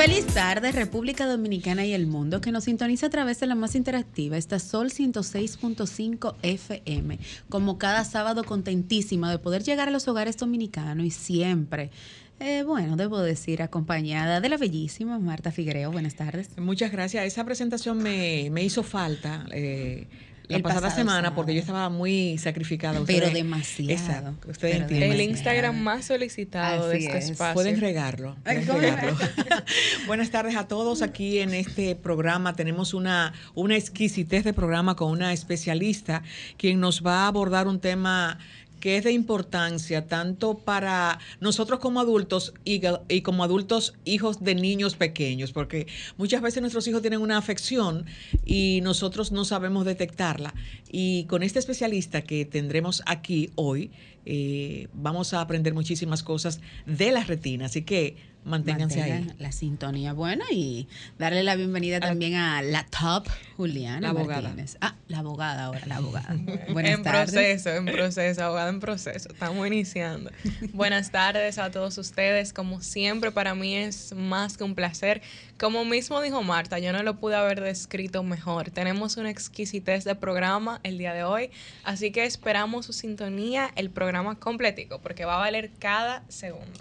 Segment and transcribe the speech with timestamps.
[0.00, 3.74] Feliz tarde, República Dominicana y el mundo que nos sintoniza a través de la más
[3.74, 7.18] interactiva, esta Sol 106.5 FM.
[7.50, 11.90] Como cada sábado, contentísima de poder llegar a los hogares dominicanos y siempre.
[12.38, 15.92] Eh, bueno, debo decir, acompañada de la bellísima Marta Figuereo.
[15.92, 16.48] Buenas tardes.
[16.56, 17.26] Muchas gracias.
[17.26, 19.44] Esa presentación me, me hizo falta.
[19.52, 20.06] Eh,
[20.50, 23.00] la pasada semana porque yo estaba muy sacrificada.
[23.06, 23.90] pero demasiado.
[23.92, 24.50] Exacto.
[24.50, 25.12] Ustedes entienden.
[25.12, 27.54] El Instagram más solicitado de este espacio.
[27.54, 28.36] Pueden regarlo.
[28.44, 29.16] Pueden regarlo.
[30.06, 31.02] Buenas tardes a todos.
[31.02, 36.22] Aquí en este programa tenemos una, una exquisitez de programa con una especialista
[36.56, 38.38] quien nos va a abordar un tema
[38.80, 42.80] que es de importancia tanto para nosotros como adultos y,
[43.22, 45.86] como adultos hijos de niños pequeños, porque
[46.16, 48.06] muchas veces nuestros hijos tienen una afección
[48.44, 50.54] y nosotros no sabemos detectarla.
[50.90, 53.90] Y con este especialista que tendremos aquí hoy,
[54.26, 57.66] eh, vamos a aprender muchísimas cosas de la retina.
[57.66, 59.32] Así que manténganse ahí.
[59.38, 60.88] La sintonía buena y
[61.18, 64.00] darle la bienvenida también a la top Juliana.
[64.00, 64.54] La abogada.
[64.80, 66.36] Ah, la abogada ahora, la abogada.
[66.72, 69.28] Buenas en proceso, en proceso, abogada en proceso.
[69.30, 70.30] Estamos iniciando.
[70.72, 72.52] Buenas tardes a todos ustedes.
[72.52, 75.20] Como siempre, para mí es más que un placer.
[75.58, 78.70] Como mismo dijo Marta, yo no lo pude haber descrito mejor.
[78.70, 81.50] Tenemos una exquisitez de programa el día de hoy,
[81.84, 86.80] así que esperamos su sintonía, el programa completico, porque va a valer cada segundo.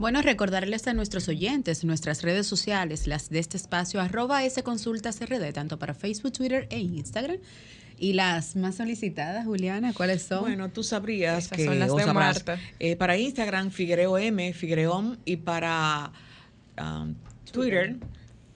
[0.00, 5.20] Bueno, recordarles a nuestros oyentes nuestras redes sociales, las de este espacio, arroba S Consultas
[5.20, 7.36] RD, tanto para Facebook, Twitter e Instagram.
[7.98, 10.40] Y las más solicitadas, Juliana, ¿cuáles son?
[10.40, 12.58] Bueno, tú sabrías que son las de Marta.
[12.78, 16.12] Eh, para Instagram, Figuereo M, Figuereom, y para
[16.78, 17.14] um,
[17.52, 17.98] Twitter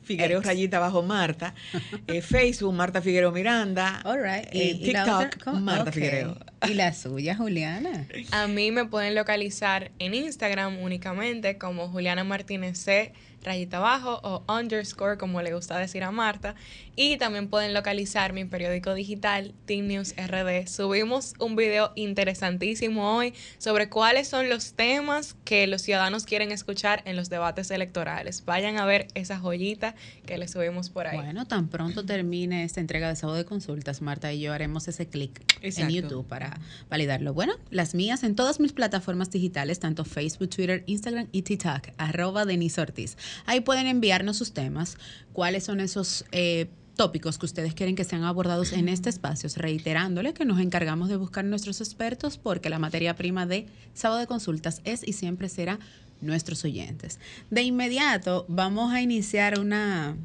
[0.05, 1.55] Figuereo Rayita bajo Marta,
[2.07, 4.49] eh, Facebook Marta Figuereo Miranda, All right.
[4.53, 6.37] ¿Y, TikTok Marta Figuereo.
[6.69, 8.07] ¿Y la suya, Juliana?
[8.31, 13.13] A mí me pueden localizar en Instagram únicamente como Juliana Martínez C
[13.45, 16.55] rayita abajo o underscore, como le gusta decir a Marta.
[16.97, 20.67] Y también pueden localizar mi periódico digital, Team News RD.
[20.69, 27.03] Subimos un video interesantísimo hoy sobre cuáles son los temas que los ciudadanos quieren escuchar
[27.05, 28.45] en los debates electorales.
[28.45, 29.95] Vayan a ver esa joyita
[30.27, 31.17] que le subimos por ahí.
[31.17, 35.07] Bueno, tan pronto termine esta entrega de sábado de consultas, Marta y yo haremos ese
[35.07, 37.35] clic en YouTube para validarlo.
[37.35, 42.45] Bueno, las mías en todas mis plataformas digitales, tanto Facebook, Twitter, Instagram y TikTok, arroba
[42.45, 43.17] Denise Ortiz.
[43.47, 44.97] Ahí pueden enviarnos sus temas,
[45.33, 50.33] cuáles son esos eh, tópicos que ustedes quieren que sean abordados en este espacio, reiterándole
[50.33, 54.81] que nos encargamos de buscar nuestros expertos porque la materia prima de sábado de consultas
[54.85, 55.79] es y siempre será
[56.21, 57.19] nuestros oyentes.
[57.51, 60.17] De inmediato vamos a iniciar una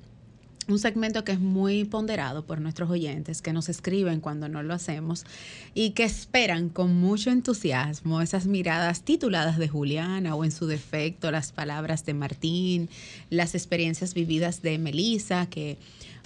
[0.70, 4.74] un segmento que es muy ponderado por nuestros oyentes, que nos escriben cuando no lo
[4.74, 5.26] hacemos
[5.74, 11.32] y que esperan con mucho entusiasmo esas miradas tituladas de Juliana o en su defecto
[11.32, 12.90] las palabras de Martín,
[13.30, 15.78] las experiencias vividas de Melissa, que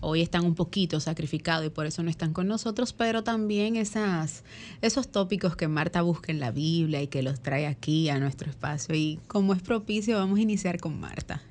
[0.01, 4.43] hoy están un poquito sacrificados y por eso no están con nosotros, pero también esas,
[4.81, 8.49] esos tópicos que Marta busca en la Biblia y que los trae aquí a nuestro
[8.49, 8.95] espacio.
[8.95, 11.41] Y como es propicio, vamos a iniciar con Marta.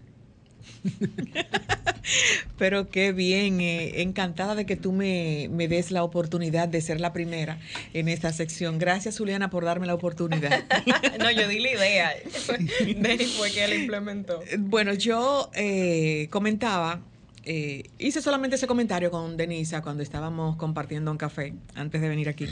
[2.59, 7.13] Pero qué bien, eh, encantada de que tú me, des la oportunidad de ser la
[7.13, 7.59] primera
[7.95, 8.79] en esta sección.
[8.79, 10.65] Gracias, Juliana, por darme la oportunidad.
[11.19, 12.13] no, yo di la idea.
[12.97, 14.41] Denis fue que la implementó.
[14.59, 17.01] Bueno, yo eh, comentaba,
[17.45, 22.29] eh, hice solamente ese comentario con Denisa cuando estábamos compartiendo un café antes de venir
[22.29, 22.47] aquí.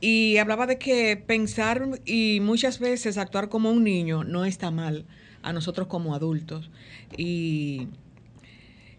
[0.00, 5.06] Y hablaba de que pensar y muchas veces actuar como un niño no está mal
[5.42, 6.70] a nosotros como adultos.
[7.16, 7.88] Y,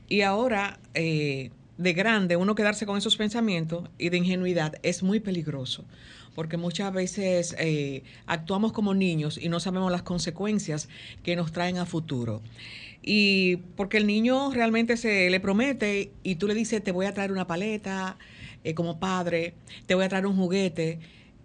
[0.08, 5.22] y ahora, eh, de grande, uno quedarse con esos pensamientos y de ingenuidad es muy
[5.22, 5.86] peligroso,
[6.36, 10.90] porque muchas veces eh, actuamos como niños y no sabemos las consecuencias
[11.24, 12.42] que nos traen a futuro.
[13.02, 17.14] Y porque el niño realmente se le promete y tú le dices, te voy a
[17.14, 18.18] traer una paleta
[18.66, 19.54] eh, como padre,
[19.86, 21.00] te voy a traer un juguete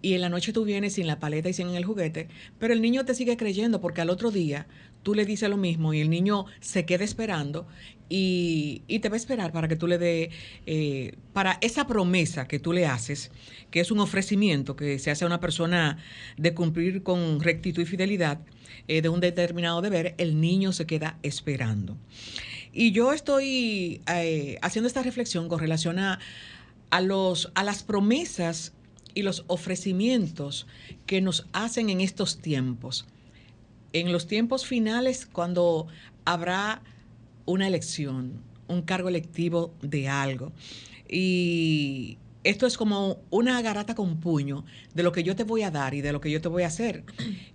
[0.05, 2.27] y en la noche tú vienes sin la paleta y sin el juguete,
[2.59, 4.67] pero el niño te sigue creyendo porque al otro día
[5.01, 7.65] tú le dices lo mismo y el niño se queda esperando
[8.07, 10.29] y, te va a esperar para que tú le dé,
[10.67, 13.31] eh, para esa promesa que tú le haces,
[13.71, 15.97] que es un ofrecimiento que se hace a una persona
[16.37, 18.41] de cumplir con rectitud y fidelidad
[18.87, 21.97] eh, de un determinado deber, el niño se queda esperando.
[22.71, 26.19] Y yo estoy eh, haciendo esta reflexión con relación a,
[27.01, 28.74] los, a las promesas
[29.15, 30.67] y los ofrecimientos
[31.07, 33.07] que nos hacen en estos tiempos.
[33.93, 35.87] En los tiempos finales, cuando
[36.25, 36.83] habrá
[37.45, 40.51] una elección, un cargo electivo de algo.
[41.09, 45.71] Y esto es como una garata con puño de lo que yo te voy a
[45.71, 47.03] dar y de lo que yo te voy a hacer.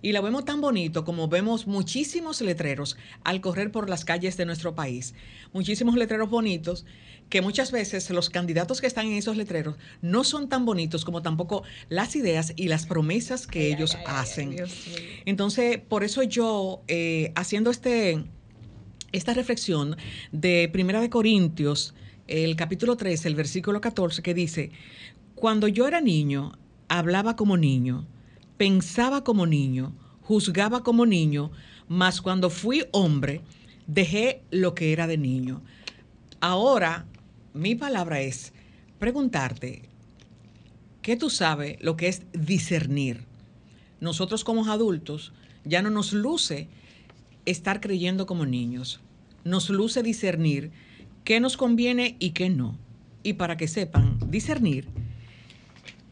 [0.01, 4.45] Y la vemos tan bonito como vemos muchísimos letreros al correr por las calles de
[4.45, 5.13] nuestro país.
[5.53, 6.85] Muchísimos letreros bonitos
[7.31, 11.21] que muchas veces los candidatos que están en esos letreros no son tan bonitos como
[11.21, 14.57] tampoco las ideas y las promesas que ellos hacen.
[15.25, 18.25] Entonces, por eso yo, eh, haciendo este,
[19.13, 19.95] esta reflexión
[20.33, 21.95] de Primera de Corintios,
[22.27, 24.71] el capítulo 13, el versículo 14, que dice,
[25.33, 26.51] cuando yo era niño,
[26.89, 28.05] hablaba como niño,
[28.57, 31.51] pensaba como niño, juzgaba como niño,
[31.87, 33.41] mas cuando fui hombre,
[33.87, 35.61] dejé lo que era de niño.
[36.41, 37.05] Ahora,
[37.53, 38.53] mi palabra es
[38.99, 39.83] preguntarte,
[41.01, 43.25] ¿qué tú sabes lo que es discernir?
[43.99, 45.33] Nosotros como adultos
[45.65, 46.67] ya no nos luce
[47.45, 49.01] estar creyendo como niños,
[49.43, 50.71] nos luce discernir
[51.23, 52.77] qué nos conviene y qué no.
[53.23, 54.87] Y para que sepan, discernir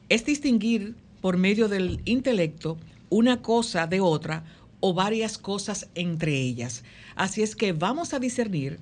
[0.10, 2.78] es distinguir por medio del intelecto
[3.10, 4.44] una cosa de otra
[4.80, 6.84] o varias cosas entre ellas.
[7.16, 8.80] Así es que vamos a discernir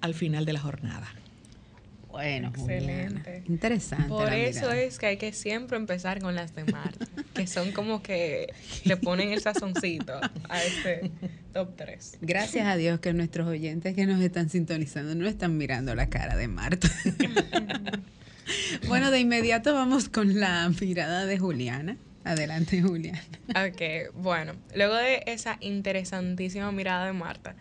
[0.00, 1.08] al final de la jornada.
[2.18, 3.44] Bueno, excelente.
[3.46, 4.08] Interesante.
[4.08, 8.02] Por eso es que hay que siempre empezar con las de Marta, que son como
[8.02, 11.12] que le ponen el sazoncito a este
[11.52, 12.18] top 3.
[12.20, 16.36] Gracias a Dios que nuestros oyentes que nos están sintonizando no están mirando la cara
[16.36, 16.90] de Marta.
[18.88, 21.98] bueno, de inmediato vamos con la mirada de Juliana.
[22.24, 23.22] Adelante, Juliana.
[23.50, 27.54] Ok, bueno, luego de esa interesantísima mirada de Marta,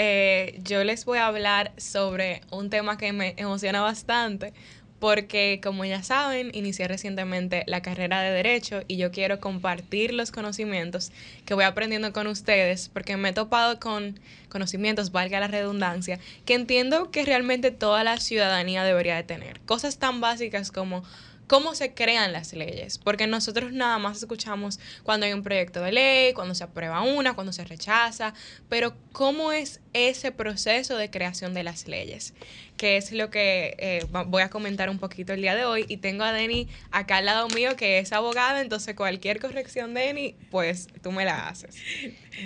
[0.00, 4.52] eh, yo les voy a hablar sobre un tema que me emociona bastante
[5.00, 10.30] porque como ya saben, inicié recientemente la carrera de derecho y yo quiero compartir los
[10.30, 11.10] conocimientos
[11.44, 16.54] que voy aprendiendo con ustedes porque me he topado con conocimientos, valga la redundancia, que
[16.54, 19.60] entiendo que realmente toda la ciudadanía debería de tener.
[19.60, 21.02] Cosas tan básicas como
[21.48, 25.92] cómo se crean las leyes, porque nosotros nada más escuchamos cuando hay un proyecto de
[25.92, 28.34] ley, cuando se aprueba una, cuando se rechaza,
[28.68, 32.34] pero cómo es ese proceso de creación de las leyes,
[32.76, 35.86] que es lo que eh, voy a comentar un poquito el día de hoy.
[35.88, 40.36] Y tengo a Denny acá al lado mío, que es abogada, entonces cualquier corrección, Denny,
[40.50, 41.76] pues tú me la haces.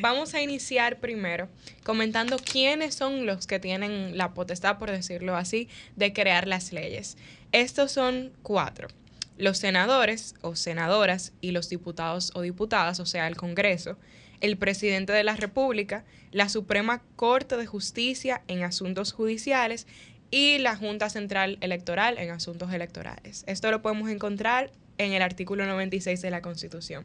[0.01, 1.49] Vamos a iniciar primero
[1.85, 7.17] comentando quiénes son los que tienen la potestad, por decirlo así, de crear las leyes.
[7.53, 8.89] Estos son cuatro.
[9.37, 13.99] Los senadores o senadoras y los diputados o diputadas, o sea, el Congreso,
[14.41, 19.87] el presidente de la República, la Suprema Corte de Justicia en asuntos judiciales
[20.31, 23.45] y la Junta Central Electoral en asuntos electorales.
[23.47, 27.05] Esto lo podemos encontrar en el artículo 96 de la Constitución.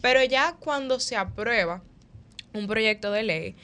[0.00, 1.82] Pero ya cuando se aprueba
[2.54, 3.56] un proyecto de ley,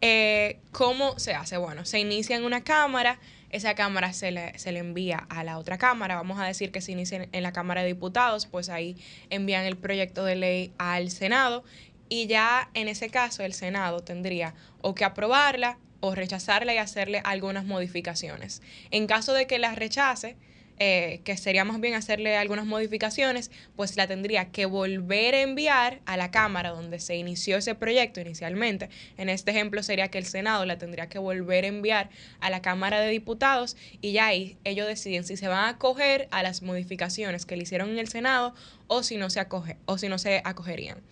[0.00, 1.56] eh, ¿cómo se hace?
[1.58, 3.18] Bueno, se inicia en una Cámara,
[3.50, 6.80] esa cámara se le, se le envía a la otra cámara, vamos a decir que
[6.80, 8.96] se inicia en la Cámara de Diputados, pues ahí
[9.28, 11.64] envían el proyecto de ley al Senado
[12.08, 17.20] y ya en ese caso el Senado tendría o que aprobarla o rechazarla y hacerle
[17.24, 18.62] algunas modificaciones.
[18.90, 20.36] En caso de que la rechace,
[20.82, 26.00] eh, que sería más bien hacerle algunas modificaciones, pues la tendría que volver a enviar
[26.06, 28.88] a la Cámara donde se inició ese proyecto inicialmente.
[29.18, 32.08] En este ejemplo sería que el Senado la tendría que volver a enviar
[32.40, 36.28] a la Cámara de Diputados y ya ahí ellos deciden si se van a acoger
[36.30, 38.54] a las modificaciones que le hicieron en el Senado
[38.86, 41.02] o si no se acoge o si no se acogerían.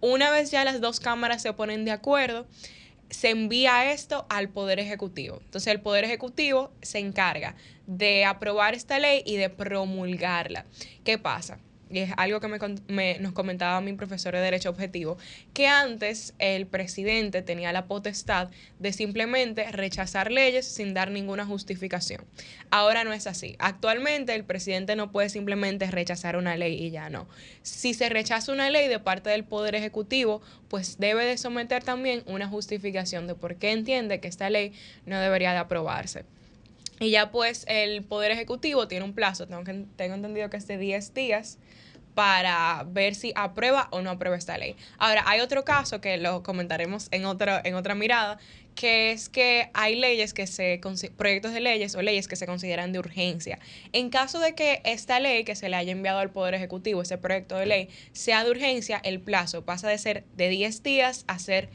[0.00, 2.46] Una vez ya las dos cámaras se ponen de acuerdo,
[3.10, 5.40] se envía esto al Poder Ejecutivo.
[5.44, 7.56] Entonces el Poder Ejecutivo se encarga
[7.86, 10.64] de aprobar esta ley y de promulgarla.
[11.04, 11.58] ¿Qué pasa?
[11.88, 12.48] y es algo que
[12.88, 15.18] me, nos comentaba mi profesor de Derecho Objetivo,
[15.52, 22.24] que antes el presidente tenía la potestad de simplemente rechazar leyes sin dar ninguna justificación.
[22.70, 23.54] Ahora no es así.
[23.58, 27.28] Actualmente el presidente no puede simplemente rechazar una ley y ya no.
[27.62, 32.24] Si se rechaza una ley de parte del Poder Ejecutivo, pues debe de someter también
[32.26, 34.72] una justificación de por qué entiende que esta ley
[35.04, 36.24] no debería de aprobarse.
[36.98, 40.66] Y ya pues el Poder Ejecutivo tiene un plazo, tengo, que, tengo entendido que es
[40.66, 41.58] de 10 días,
[42.16, 44.74] para ver si aprueba o no aprueba esta ley.
[44.96, 48.38] Ahora, hay otro caso que lo comentaremos en otra, en otra mirada,
[48.74, 50.80] que es que hay leyes que se,
[51.18, 53.58] proyectos de leyes o leyes que se consideran de urgencia.
[53.92, 57.18] En caso de que esta ley que se le haya enviado al Poder Ejecutivo, ese
[57.18, 61.38] proyecto de ley, sea de urgencia, el plazo pasa de ser de 10 días a
[61.38, 61.68] ser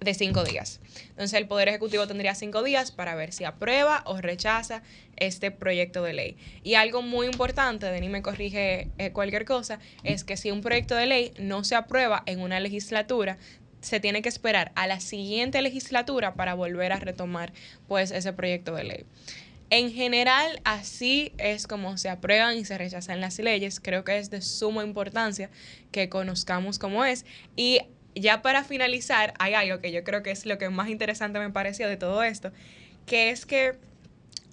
[0.00, 0.80] de 5 días.
[1.10, 4.82] Entonces el Poder Ejecutivo tendría 5 días para ver si aprueba o rechaza
[5.16, 6.36] este proyecto de ley.
[6.62, 10.94] Y algo muy importante, Denis me corrige eh, cualquier cosa, es que si un proyecto
[10.94, 13.38] de ley no se aprueba en una legislatura,
[13.80, 17.52] se tiene que esperar a la siguiente legislatura para volver a retomar
[17.88, 19.04] pues ese proyecto de ley.
[19.70, 23.78] En general, así es como se aprueban y se rechazan las leyes.
[23.78, 25.48] Creo que es de suma importancia
[25.92, 27.24] que conozcamos cómo es.
[27.54, 27.80] Y
[28.20, 31.50] ya para finalizar, hay algo que yo creo que es lo que más interesante me
[31.50, 32.52] pareció de todo esto,
[33.06, 33.74] que es que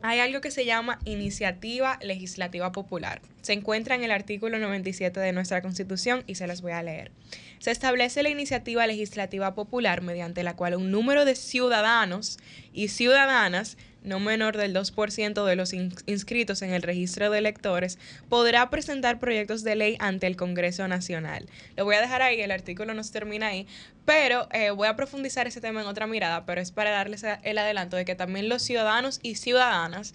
[0.01, 3.21] hay algo que se llama iniciativa legislativa popular.
[3.41, 7.11] Se encuentra en el artículo 97 de nuestra Constitución y se las voy a leer.
[7.59, 12.37] Se establece la iniciativa legislativa popular mediante la cual un número de ciudadanos
[12.73, 17.99] y ciudadanas no menor del 2% de los inscritos en el registro de electores,
[18.29, 21.45] podrá presentar proyectos de ley ante el Congreso Nacional.
[21.75, 23.67] Lo voy a dejar ahí, el artículo no termina ahí,
[24.05, 27.57] pero eh, voy a profundizar ese tema en otra mirada, pero es para darles el
[27.57, 30.13] adelanto de que también los ciudadanos y ciudadanas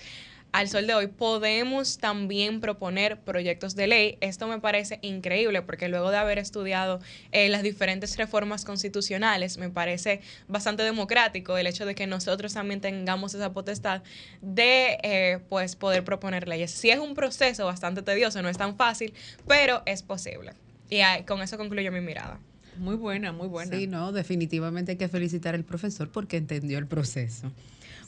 [0.53, 4.19] al sol de hoy podemos también proponer proyectos de ley.
[4.21, 7.01] Esto me parece increíble porque luego de haber estudiado
[7.33, 12.81] eh, las diferentes reformas constitucionales, me parece bastante democrático el hecho de que nosotros también
[12.81, 14.03] tengamos esa potestad
[14.43, 16.71] de eh, pues poder proponer leyes.
[16.71, 19.15] Sí es un proceso bastante tedioso, no es tan fácil,
[19.49, 20.53] pero es posible.
[20.91, 22.39] Y con eso concluyo mi mirada.
[22.77, 23.77] Muy buena, muy buena.
[23.77, 27.51] Sí, no, definitivamente hay que felicitar al profesor porque entendió el proceso.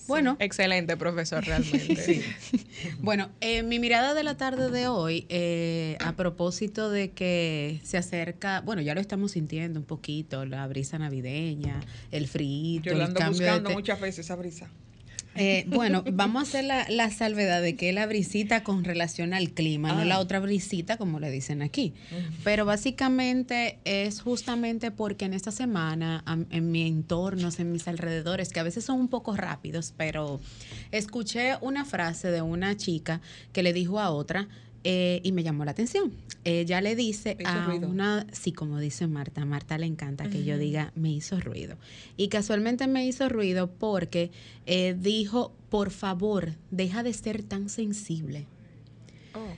[0.06, 0.37] Bueno.
[0.38, 2.25] Excelente profesor, realmente.
[3.00, 7.96] bueno, eh, mi mirada de la tarde de hoy, eh, a propósito de que se
[7.96, 11.80] acerca, bueno, ya lo estamos sintiendo un poquito, la brisa navideña,
[12.11, 12.82] el frío.
[12.82, 14.68] Yo lo ando buscando muchas veces esa brisa.
[15.37, 19.50] Eh, bueno, vamos a hacer la, salvedad de que es la brisita con relación al
[19.50, 20.21] clima, no la ah.
[20.21, 21.95] otra brisita como le dicen aquí.
[22.43, 28.61] Pero básicamente es justamente porque en esta semana, en mi entorno, en mis alrededores, que
[28.61, 30.41] a veces son un poco rápidos, pero
[30.91, 33.21] escuché una frase de una chica
[33.53, 34.49] que le dijo a otra,
[34.85, 36.12] eh, y me llamó la atención.
[36.45, 40.93] Ella le dice a una, sí, como dice Marta, Marta le encanta que yo diga,
[40.95, 41.76] me hizo ruido.
[42.19, 44.31] Y casualmente me hizo ruido porque
[44.67, 48.47] eh, dijo, por favor, deja de ser tan sensible.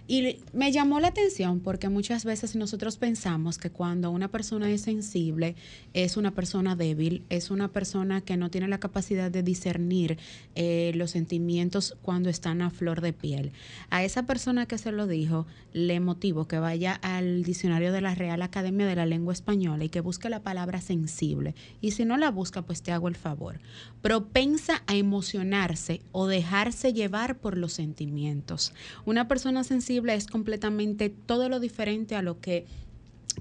[0.09, 4.83] Y me llamó la atención porque muchas veces nosotros pensamos que cuando una persona es
[4.83, 5.57] sensible
[5.95, 10.19] es una persona débil, es una persona que no tiene la capacidad de discernir
[10.55, 13.53] eh, los sentimientos cuando están a flor de piel.
[13.91, 18.15] A esa persona que se lo dijo, le motivo que vaya al diccionario de la
[18.15, 21.55] Real Academia de la Lengua Española y que busque la palabra sensible.
[21.81, 23.61] Y si no la busca, pues te hago el favor.
[24.03, 28.73] Propensa a emocionarse o dejarse llevar por los sentimientos.
[29.05, 32.67] Una persona sensible es completamente todo lo diferente a lo que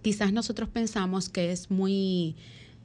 [0.01, 2.35] quizás nosotros pensamos que es muy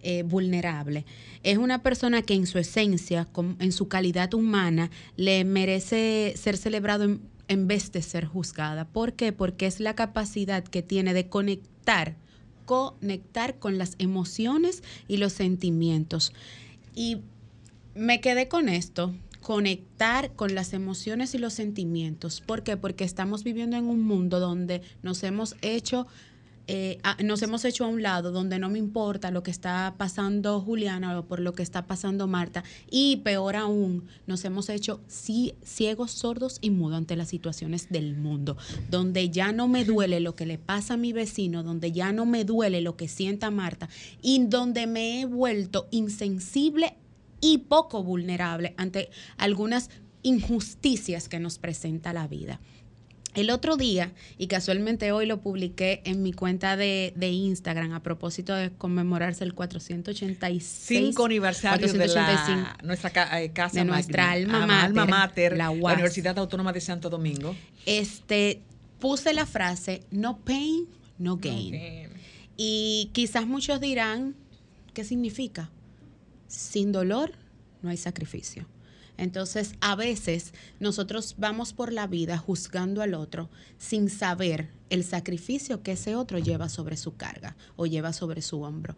[0.03, 1.05] eh, vulnerable.
[1.43, 3.29] Es una persona que en su esencia,
[3.59, 8.87] en su calidad humana, le merece ser celebrado en, en vez de ser juzgada.
[8.87, 9.33] ¿Por qué?
[9.33, 12.17] Porque es la capacidad que tiene de conectar,
[12.65, 16.33] conectar con las emociones y los sentimientos.
[16.95, 17.19] Y
[17.95, 22.41] me quedé con esto conectar con las emociones y los sentimientos.
[22.41, 22.77] ¿Por qué?
[22.77, 26.07] Porque estamos viviendo en un mundo donde nos hemos hecho
[26.73, 30.61] eh, nos hemos hecho a un lado donde no me importa lo que está pasando
[30.61, 36.13] Juliana o por lo que está pasando Marta y peor aún, nos hemos hecho ciegos,
[36.13, 38.57] sordos y mudos ante las situaciones del mundo,
[38.89, 42.25] donde ya no me duele lo que le pasa a mi vecino, donde ya no
[42.25, 43.89] me duele lo que sienta Marta
[44.23, 46.95] y donde me he vuelto insensible
[47.41, 49.91] y poco vulnerable ante algunas
[50.23, 52.61] injusticias que nos presenta la vida.
[53.35, 58.55] El otro día, y casualmente hoy lo publiqué en mi cuenta de, Instagram a propósito
[58.57, 61.99] de conmemorarse el 486 aniversario de
[62.83, 67.55] nuestra eh, casa de nuestra alma, mater, la, Universidad Autónoma de Santo Domingo.
[67.87, 68.63] Este
[68.99, 72.11] puse la frase no pain, no gain.
[72.57, 74.35] Y quizás muchos dirán,
[74.93, 75.71] ¿qué significa?
[76.51, 77.33] Sin dolor
[77.83, 78.67] no hay sacrificio.
[79.17, 85.83] Entonces, a veces nosotros vamos por la vida juzgando al otro sin saber el sacrificio
[85.83, 88.97] que ese otro lleva sobre su carga o lleva sobre su hombro.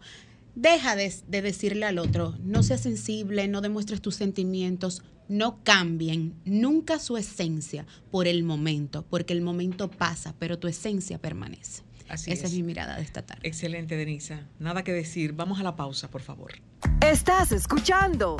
[0.55, 6.99] Deja de, decirle al otro, no seas sensible, no demuestres tus sentimientos, no cambien nunca
[6.99, 11.82] su esencia por el momento, porque el momento pasa, pero tu esencia permanece.
[12.09, 12.53] Esa es.
[12.53, 13.47] mi mirada de esta tarde.
[13.47, 14.41] Excelente, Denisa.
[14.59, 15.33] Nada que decir.
[15.33, 16.53] Vamos a la pausa, por favor.
[17.01, 18.37] Estás escuchando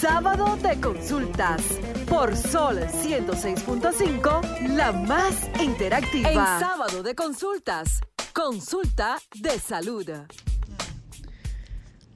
[0.00, 1.62] Sábado de Consultas
[2.08, 6.30] por Sol 106.5, la más interactiva.
[6.30, 8.00] En Sábado de Consultas,
[8.32, 10.10] consulta de salud.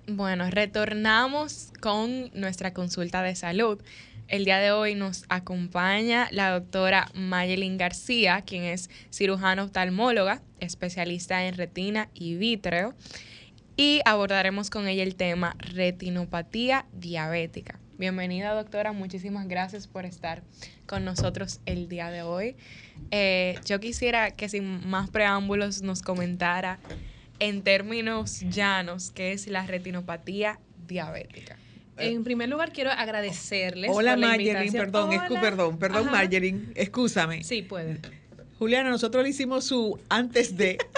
[0.09, 3.83] Bueno, retornamos con nuestra consulta de salud.
[4.28, 11.47] El día de hoy nos acompaña la doctora Mayelin García, quien es cirujana oftalmóloga, especialista
[11.47, 12.92] en retina y vítreo,
[13.76, 17.78] y abordaremos con ella el tema retinopatía diabética.
[17.99, 20.42] Bienvenida doctora, muchísimas gracias por estar
[20.87, 22.56] con nosotros el día de hoy.
[23.12, 26.80] Eh, yo quisiera que sin más preámbulos nos comentara
[27.38, 31.59] en términos llanos qué es la retinopatía diabética.
[31.99, 33.91] En primer lugar, quiero agradecerles.
[33.93, 35.11] Hola, por la perdón,
[35.41, 37.43] perdón, perdón, Margerin, excúsame.
[37.45, 38.00] Sí, puede.
[38.59, 40.79] Juliana, nosotros le hicimos su antes de.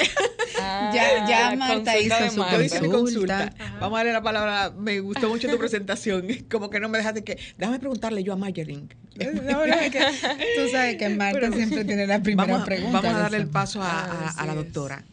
[0.61, 2.89] Ah, ya, ya Marta hizo su consulta.
[2.91, 3.55] consulta.
[3.79, 4.73] Vamos a darle la palabra.
[4.77, 6.27] Me gustó mucho tu presentación.
[6.51, 7.39] Como que no me dejaste que.
[7.57, 8.89] Déjame preguntarle yo a Margerin.
[9.15, 13.01] Tú sabes que Marta siempre tiene la primera pregunta.
[13.01, 15.05] Vamos a darle el paso a, a la doctora.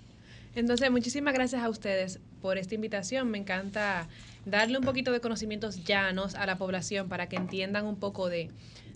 [0.55, 3.29] Entonces, muchísimas gracias a ustedes por esta invitación.
[3.29, 4.07] Me encanta
[4.45, 8.49] darle un poquito de conocimientos llanos a la población para que entiendan un poco de,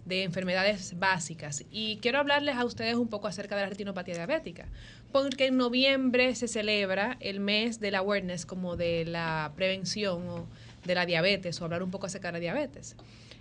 [0.10, 1.66] enfermedades básicas.
[1.70, 4.66] Y quiero hablarles a ustedes un poco acerca de la retinopatía diabética,
[5.12, 10.48] porque en noviembre se celebra el mes del awareness, como de la prevención o
[10.84, 12.96] de la diabetes, o hablar un poco acerca de la diabetes.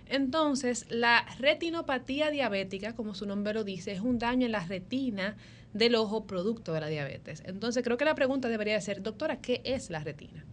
[0.09, 5.37] Entonces, la retinopatía diabética, como su nombre lo dice, es un daño en la retina
[5.73, 7.41] del ojo producto de la diabetes.
[7.45, 10.45] Entonces, creo que la pregunta debería ser, doctora, ¿qué es la retina?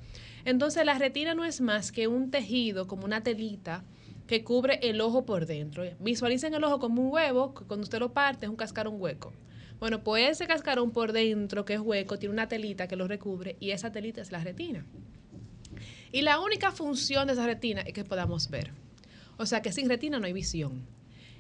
[0.46, 3.82] Entonces la retina no es más que un tejido, como una telita,
[4.28, 5.82] que cubre el ojo por dentro.
[5.98, 9.32] Visualicen el ojo como un huevo, que cuando usted lo parte es un cascarón hueco.
[9.80, 13.56] Bueno, pues ese cascarón por dentro, que es hueco, tiene una telita que lo recubre
[13.58, 14.86] y esa telita es la retina.
[16.12, 18.70] Y la única función de esa retina es que podamos ver.
[19.38, 20.86] O sea que sin retina no hay visión.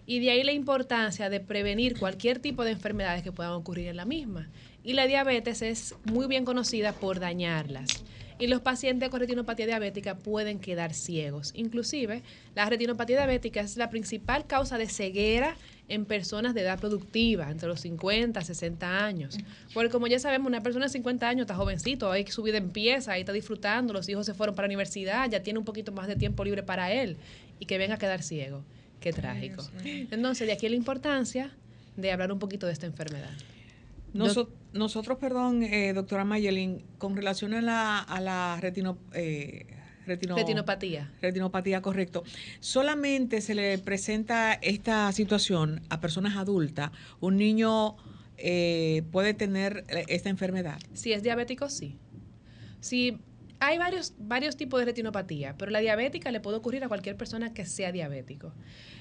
[0.04, 3.96] Y de ahí la importancia de prevenir cualquier tipo de enfermedades que puedan ocurrir en
[3.98, 4.50] la misma.
[4.82, 8.04] Y la diabetes es muy bien conocida por dañarlas
[8.38, 11.52] y los pacientes con retinopatía diabética pueden quedar ciegos.
[11.54, 12.22] Inclusive,
[12.54, 15.56] la retinopatía diabética es la principal causa de ceguera
[15.88, 19.38] en personas de edad productiva, entre los 50 60 años.
[19.72, 23.12] Porque como ya sabemos, una persona de 50 años está jovencito, ahí su vida empieza,
[23.12, 26.08] ahí está disfrutando, los hijos se fueron para la universidad, ya tiene un poquito más
[26.08, 27.16] de tiempo libre para él
[27.58, 28.64] y que venga a quedar ciego.
[29.00, 29.64] Qué trágico.
[29.84, 31.52] Entonces, de aquí la importancia
[31.96, 33.30] de hablar un poquito de esta enfermedad
[34.16, 39.66] nosotros, perdón, eh, doctora Mayelin, con relación a la, a la retino, eh,
[40.06, 41.12] retinopatía.
[41.20, 42.24] Retinopatía, correcto.
[42.60, 46.90] Solamente se le presenta esta situación a personas adultas.
[47.20, 47.96] Un niño
[48.38, 50.78] eh, puede tener esta enfermedad.
[50.92, 51.98] Si es diabético, sí.
[52.80, 53.18] Si
[53.58, 57.52] hay varios, varios tipos de retinopatía, pero la diabética le puede ocurrir a cualquier persona
[57.54, 58.52] que sea diabético.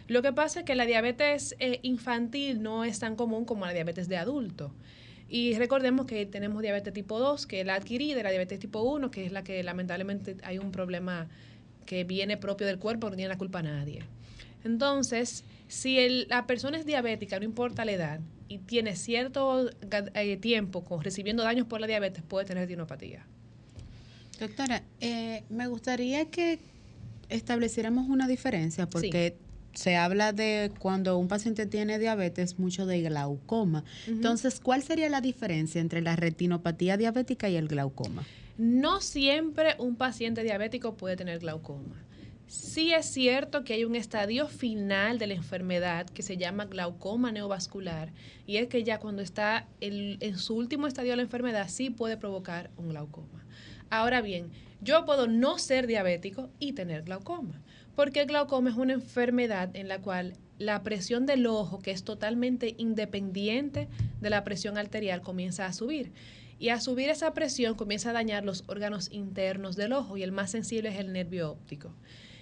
[0.08, 4.08] Lo que pasa es que la diabetes infantil no es tan común como la diabetes
[4.08, 4.74] de adulto.
[5.28, 9.10] Y recordemos que tenemos diabetes tipo 2, que es la adquirida, la diabetes tipo 1,
[9.12, 11.28] que es la que lamentablemente hay un problema
[11.86, 14.04] que viene propio del cuerpo, no tiene la culpa a nadie.
[14.64, 19.70] Entonces, si la persona es diabética, no importa la edad, y tiene cierto
[20.14, 23.26] eh, tiempo con, recibiendo daños por la diabetes, puede tener retinopatía.
[24.40, 26.60] Doctora, eh, me gustaría que
[27.30, 29.38] estableciéramos una diferencia, porque
[29.76, 33.84] se habla de cuando un paciente tiene diabetes, mucho de glaucoma.
[34.08, 38.24] Entonces, ¿cuál sería la diferencia entre la retinopatía diabética y el glaucoma?
[38.58, 41.96] No siempre un paciente diabético puede tener glaucoma.
[42.48, 47.32] Sí es cierto que hay un estadio final de la enfermedad que se llama glaucoma
[47.32, 48.14] neovascular
[48.46, 52.18] y es que ya cuando está en su último estadio de la enfermedad sí puede
[52.18, 53.44] provocar un glaucoma.
[53.90, 57.62] Ahora bien, yo puedo no ser diabético y tener glaucoma.
[57.96, 62.04] Porque el glaucoma es una enfermedad en la cual la presión del ojo, que es
[62.04, 63.88] totalmente independiente
[64.22, 66.12] de la presión arterial, comienza a subir.
[66.60, 70.32] Y a subir esa presión comienza a dañar los órganos internos del ojo y el
[70.32, 71.94] más sensible es el nervio óptico.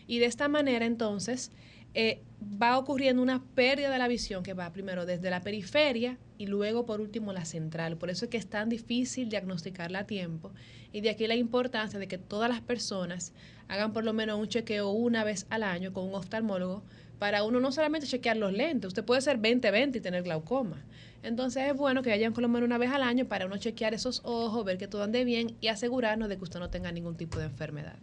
[0.05, 1.51] Y de esta manera entonces
[1.93, 2.21] eh,
[2.61, 6.85] va ocurriendo una pérdida de la visión que va primero desde la periferia y luego
[6.85, 7.97] por último la central.
[7.97, 10.51] Por eso es que es tan difícil diagnosticarla a tiempo
[10.91, 13.33] y de aquí la importancia de que todas las personas
[13.67, 16.83] hagan por lo menos un chequeo una vez al año con un oftalmólogo
[17.19, 20.83] para uno no solamente chequear los lentes, usted puede ser 20-20 y tener glaucoma.
[21.21, 23.93] Entonces es bueno que vayan por lo menos una vez al año para uno chequear
[23.93, 27.15] esos ojos, ver que todo ande bien y asegurarnos de que usted no tenga ningún
[27.15, 27.95] tipo de enfermedad.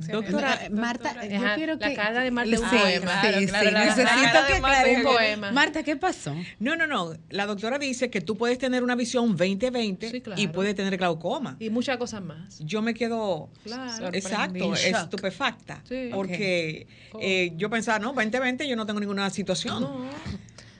[0.00, 1.88] Doctora, Marta, yo quiero que...
[1.88, 3.22] La cara de Marta es un poema.
[3.22, 5.52] Sí, sí, necesito que aclare un poema.
[5.52, 6.34] Marta, ¿qué pasó?
[6.58, 7.14] No, no, no.
[7.30, 11.56] La doctora dice que tú puedes tener una visión 20-20 y puedes tener glaucoma.
[11.58, 12.58] Y muchas cosas más.
[12.60, 13.50] Yo me quedo...
[13.64, 14.10] Claro.
[14.12, 15.82] Exacto, estupefacta.
[16.12, 16.86] Porque
[17.20, 19.82] eh, yo pensaba, no, 20-20 yo no tengo ninguna situación.
[19.82, 20.06] No.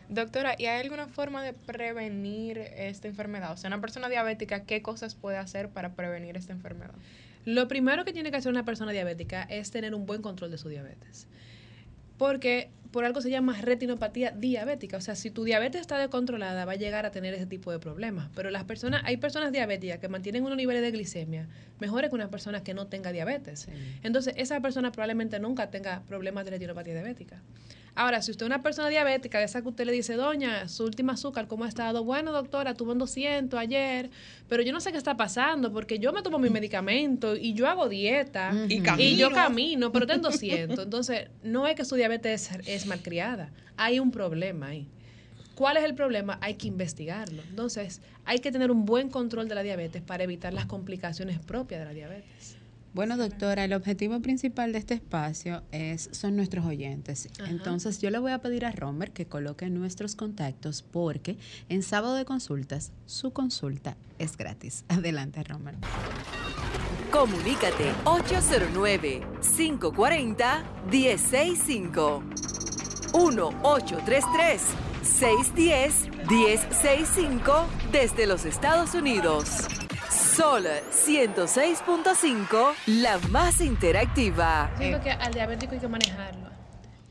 [0.08, 3.52] Doctora, ¿y hay alguna forma de prevenir esta enfermedad?
[3.52, 6.94] O sea, una persona diabética, ¿qué cosas puede hacer para prevenir esta enfermedad?
[7.46, 10.58] Lo primero que tiene que hacer una persona diabética es tener un buen control de
[10.58, 11.28] su diabetes.
[12.18, 14.96] Porque por algo se llama retinopatía diabética.
[14.96, 17.78] O sea, si tu diabetes está descontrolada, va a llegar a tener ese tipo de
[17.78, 18.30] problemas.
[18.34, 22.30] Pero las personas, hay personas diabéticas que mantienen unos niveles de glicemia mejores que una
[22.30, 23.68] persona que no tenga diabetes.
[24.02, 27.42] Entonces, esa persona probablemente nunca tenga problemas de retinopatía diabética.
[27.96, 30.84] Ahora, si usted es una persona diabética, de esa que usted le dice, doña, su
[30.84, 32.04] última azúcar, ¿cómo ha estado?
[32.04, 34.10] Bueno, doctora, tuvo un 200 ayer,
[34.50, 37.66] pero yo no sé qué está pasando porque yo me tomo mi medicamento y yo
[37.66, 40.78] hago dieta y, yo camino, pero tengo 200.
[40.78, 44.86] Entonces, no es que su diabetes es, es malcriada, hay un problema ahí.
[45.54, 46.38] ¿Cuál es el problema?
[46.42, 47.42] Hay que investigarlo.
[47.48, 51.80] Entonces, hay que tener un buen control de la diabetes para evitar las complicaciones propias
[51.80, 52.58] de la diabetes.
[52.96, 57.28] Bueno, doctora, el objetivo principal de este espacio es son nuestros oyentes.
[57.46, 61.36] Entonces, yo le voy a pedir a Romer que coloque nuestros contactos porque
[61.68, 64.86] en sábado de consultas su consulta es gratis.
[64.88, 65.74] Adelante, Romer.
[67.10, 72.22] Comunícate 809 540 165
[73.12, 74.62] 1833
[75.02, 79.68] 610 1065 desde los Estados Unidos.
[80.36, 84.70] Sol 106.5, la más interactiva.
[84.76, 86.50] Siento que al diabético hay que manejarlo.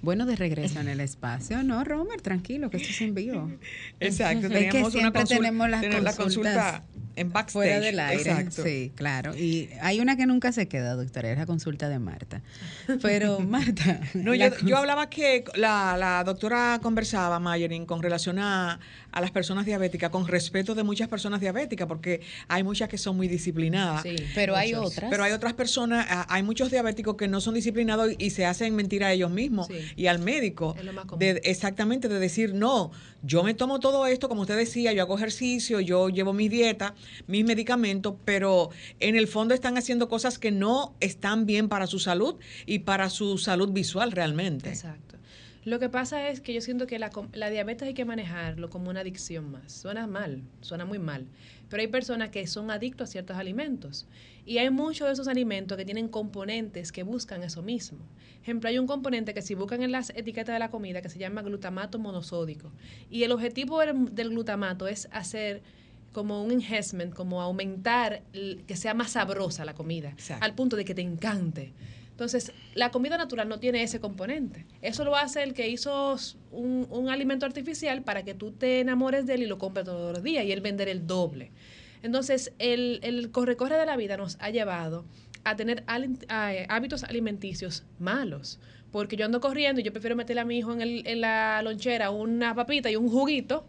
[0.06, 1.64] Bueno, de regreso en el espacio.
[1.64, 3.52] No, Romer, tranquilo, que esto es en vivo.
[4.00, 6.84] Exacto, teníamos una consulta, tenemos las la consulta
[7.16, 7.54] en backstage.
[7.54, 8.52] Fuera del aire.
[8.52, 9.36] Sí, claro.
[9.36, 12.44] Y hay una que nunca se queda, doctora, es la consulta de Marta.
[13.02, 14.00] Pero, Marta.
[14.14, 18.80] No, yo, hablaba que la, la doctora conversaba, Mayerin, con relación a,
[19.16, 23.18] a, las personas diabéticas, con respeto de muchas personas diabéticas, porque hay muchas que son
[23.18, 24.04] muy disciplinadas.
[24.04, 25.10] Sí, pero hay otras.
[25.10, 29.04] Pero hay otras personas, hay muchos diabéticos que no son disciplinados y, se hacen mentir
[29.04, 30.76] a ellos mismos y al médico.
[30.78, 32.92] Es lo más de, exactamente, de decir, no,
[33.24, 36.96] yo me tomo todo esto, como usted decía, yo hago ejercicio, yo llevo mi dieta
[37.28, 42.00] mis medicamentos, pero en el fondo están haciendo cosas que no están bien para su
[42.00, 44.70] salud y para su salud visual realmente.
[44.70, 45.05] Exacto.
[45.66, 48.92] Lo que pasa es que yo siento que la, la, diabetes hay que manejarlo como
[48.92, 49.72] una adicción más.
[49.72, 51.26] Suena mal, suena muy mal.
[51.70, 54.08] Pero hay personas que son adictos a ciertos alimentos.
[54.46, 57.98] Y hay muchos de esos alimentos que tienen componentes que buscan eso mismo.
[58.44, 61.18] Ejemplo, hay un componente que si buscan en las etiquetas de la comida que se
[61.18, 62.72] llama glutamato monosódico.
[63.10, 65.64] Y el objetivo del glutamato es hacer
[66.12, 68.22] como un enhancement, como aumentar,
[68.68, 71.74] que sea más sabrosa la comida, al punto de que te encante.
[72.16, 74.66] Entonces, la comida natural no tiene ese componente.
[74.82, 76.16] Eso lo hace el que hizo
[76.50, 80.24] un, alimento artificial para que tú te enamores de él y lo compres todos los
[80.24, 81.52] días y él vender el doble.
[82.04, 85.04] Entonces, el, el corre-corre de la vida nos ha llevado
[85.44, 88.62] a tener hábitos alimenticios malos.
[88.92, 91.62] Porque yo ando corriendo y yo prefiero meterle a mi hijo en, el, en la
[91.64, 93.68] lonchera una papita y un juguito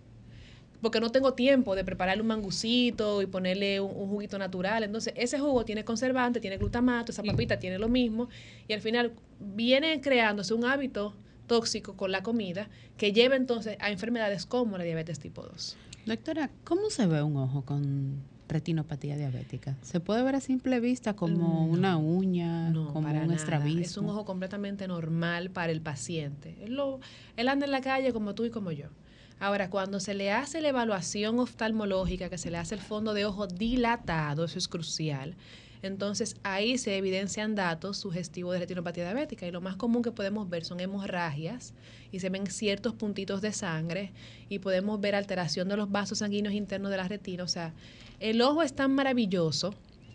[0.87, 4.85] porque no tengo tiempo de prepararle un mangucito y ponerle un, juguito natural.
[4.85, 8.29] Entonces, ese jugo tiene conservante, tiene glutamato, esa papita tiene lo mismo,
[8.69, 11.13] y al final viene creándose un hábito
[11.49, 15.77] tóxico con la comida que lleva entonces a enfermedades como la diabetes tipo 2.
[16.07, 19.77] Doctora, ¿cómo se ve un ojo con retinopatía diabética?
[19.83, 23.81] ¿Se puede ver a simple vista como una uña, como un estrabismo?
[23.81, 26.57] Es un ojo completamente normal para el paciente.
[26.65, 28.87] él anda en la calle como tú y como yo.
[29.39, 33.27] Ahora, cuando se le hace la evaluación oftalmológica, que se le hace el fondo de
[33.27, 35.35] ojo dilatado, eso es crucial,
[35.83, 40.49] entonces ahí se evidencian datos sugestivos de retinopatía diabética y lo más común que podemos
[40.49, 41.75] ver son hemorragias
[42.11, 44.13] y se ven ciertos puntitos de sangre
[44.49, 47.45] y podemos ver alteración de los vasos sanguíneos internos de la retina.
[47.45, 47.75] O sea,
[48.21, 49.75] el ojo es tan maravilloso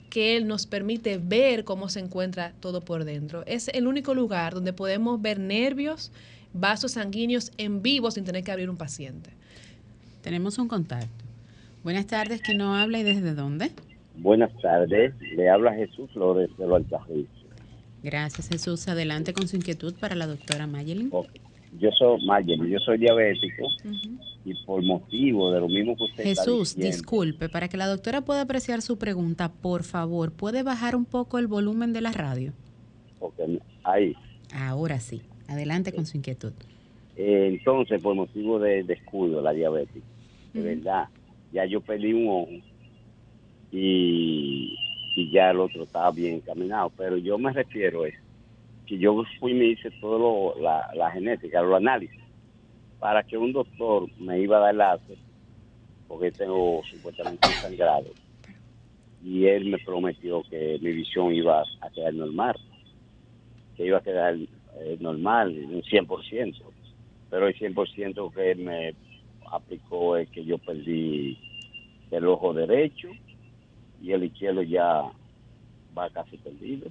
[0.10, 3.44] que él nos permite ver cómo se encuentra todo por dentro.
[3.46, 6.12] Es el único lugar donde podemos ver nervios
[6.54, 9.32] vasos sanguíneos en vivo sin tener que abrir un paciente.
[10.22, 11.26] Tenemos un contacto.
[11.84, 13.72] Buenas tardes, ¿quién no habla y desde dónde?
[14.18, 16.84] Buenas tardes, le habla Jesús Flores de los
[18.04, 21.12] Gracias Jesús, adelante con su inquietud para la doctora Mayelin.
[21.80, 23.68] Yo soy Mayelin, yo soy diabético
[24.44, 28.42] y por motivo de lo mismo que usted Jesús, disculpe, para que la doctora pueda
[28.42, 32.54] apreciar su pregunta, por favor, ¿puede bajar un poco el volumen de la radio?
[33.20, 33.40] Ok,
[33.84, 34.16] ahí.
[34.54, 35.22] Ahora sí.
[35.52, 36.54] Adelante con su inquietud.
[37.18, 40.02] Eh, entonces, por motivo de descuido, la diabetes,
[40.54, 41.08] de verdad,
[41.52, 42.66] ya yo perdí un ojo
[43.72, 44.78] y
[45.16, 46.92] y ya el otro estaba bien encaminado.
[46.98, 48.10] Pero yo me refiero a
[48.86, 52.20] que yo fui y me hice todo la, la genética, los análisis,
[53.00, 55.18] para que un doctor me iba a dar láser,
[56.08, 58.08] porque tengo supuestamente sangrado,
[59.24, 62.58] y él me prometió que mi visión iba a quedar normal,
[63.78, 64.36] que iba a quedar
[64.80, 66.56] eh, normal, un 100%,
[67.30, 68.96] pero el 100% que me
[69.52, 71.38] aplicó es que yo perdí
[72.10, 73.10] el ojo derecho
[74.02, 75.04] y el izquierdo ya
[75.98, 76.90] va casi perdido.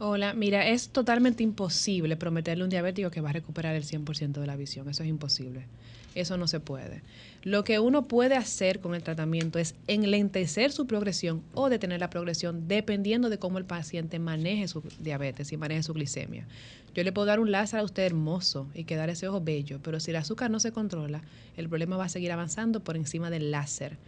[0.00, 4.40] Hola, mira, es totalmente imposible prometerle a un diabético que va a recuperar el 100%
[4.40, 4.88] de la visión.
[4.88, 5.66] Eso es imposible.
[6.14, 7.02] Eso no se puede.
[7.42, 12.10] Lo que uno puede hacer con el tratamiento es enlentecer su progresión o detener la
[12.10, 16.46] progresión dependiendo de cómo el paciente maneje su diabetes y maneje su glicemia.
[16.94, 20.00] Yo le puedo dar un láser a usted hermoso y quedar ese ojo bello, pero
[20.00, 21.22] si el azúcar no se controla,
[21.56, 23.98] el problema va a seguir avanzando por encima del láser.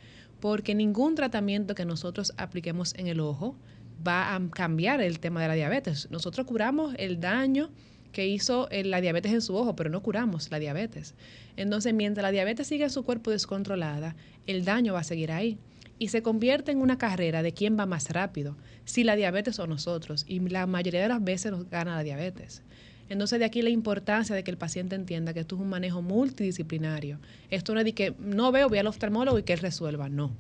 [0.41, 3.55] Porque ningún tratamiento que nosotros apliquemos en el ojo
[4.07, 6.09] va a cambiar el tema de la diabetes.
[6.11, 7.71] Nosotros curamos el daño
[8.13, 11.15] que hizo eh, la diabetes en su ojo, pero no curamos la diabetes.
[11.57, 15.59] Entonces, mientras la diabetes sigue en su cuerpo descontrolada, el daño va a seguir ahí.
[15.99, 19.67] Y se convierte en una carrera de quién va más rápido, si la diabetes o
[19.67, 20.25] nosotros.
[20.27, 22.63] Y la mayoría de las veces nos gana la diabetes.
[23.11, 26.01] Entonces, de aquí la importancia de que el paciente entienda que esto es un manejo
[26.01, 27.19] multidisciplinario.
[27.51, 30.09] Esto no es de que no veo, voy al oftalmólogo y que él resuelva.
[30.09, 30.31] No.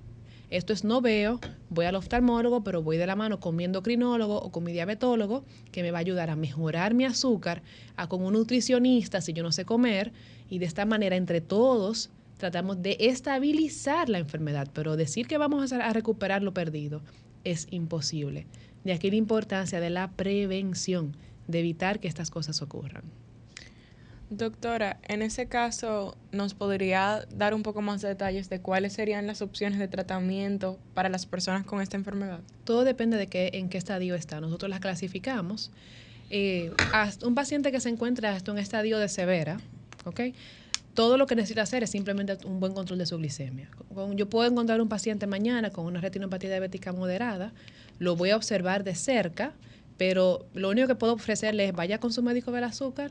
[0.50, 4.36] Esto es no veo, voy al oftalmólogo, pero voy de la mano con mi endocrinólogo
[4.36, 7.62] o con mi diabetólogo, que me va a ayudar a mejorar mi azúcar,
[7.94, 10.12] a con un nutricionista si yo no sé comer,
[10.48, 15.72] y de esta manera entre todos tratamos de estabilizar la enfermedad, pero decir que vamos
[15.72, 17.00] a recuperar lo perdido
[17.44, 18.46] es imposible.
[18.82, 23.04] De aquí la importancia de la prevención, de evitar que estas cosas ocurran.
[24.30, 29.26] Doctora, en ese caso, ¿nos podría dar un poco más de detalles de cuáles serían
[29.26, 32.38] las opciones de tratamiento para las personas con esta enfermedad?
[32.62, 34.40] Todo depende de qué, en qué estadio está.
[34.40, 35.72] Nosotros las clasificamos.
[36.30, 36.70] Eh,
[37.24, 39.58] un paciente que se encuentra hasta un estadio de severa.
[40.94, 43.68] Todo lo que necesita hacer es simplemente un buen control de su glicemia.
[44.14, 47.52] Yo puedo encontrar un paciente mañana con una retinopatía diabética moderada,
[47.98, 49.54] lo voy a observar de cerca,
[49.98, 53.10] pero lo único que puedo ofrecerle es vaya con su médico del azúcar,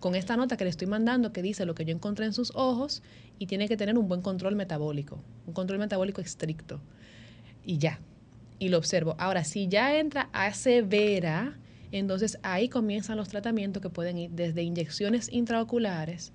[0.00, 2.52] con esta nota que le estoy mandando que dice lo que yo encontré en sus
[2.54, 3.02] ojos
[3.38, 6.80] y tiene que tener un buen control metabólico, un control metabólico estricto.
[7.64, 8.00] Y ya,
[8.58, 9.14] y lo observo.
[9.18, 11.58] Ahora, si ya entra a severa,
[11.92, 16.32] entonces ahí comienzan los tratamientos que pueden ir desde inyecciones intraoculares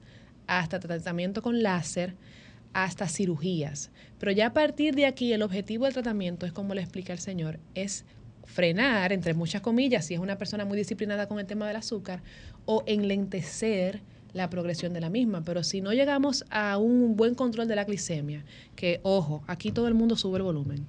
[0.48, 2.16] hasta tratamiento con láser,
[2.74, 3.92] hasta cirugías.
[4.20, 7.20] Pero ya a partir de aquí el objetivo del tratamiento es como le explica el
[7.20, 8.06] señor, es
[8.50, 12.22] frenar, entre muchas comillas, si es una persona muy disciplinada con el tema del azúcar,
[12.66, 14.02] o enlentecer
[14.34, 15.44] la progresión de la misma.
[15.44, 18.44] Pero si no llegamos a un buen control de la glicemia,
[18.76, 20.86] que ojo, aquí todo el mundo sube el volumen.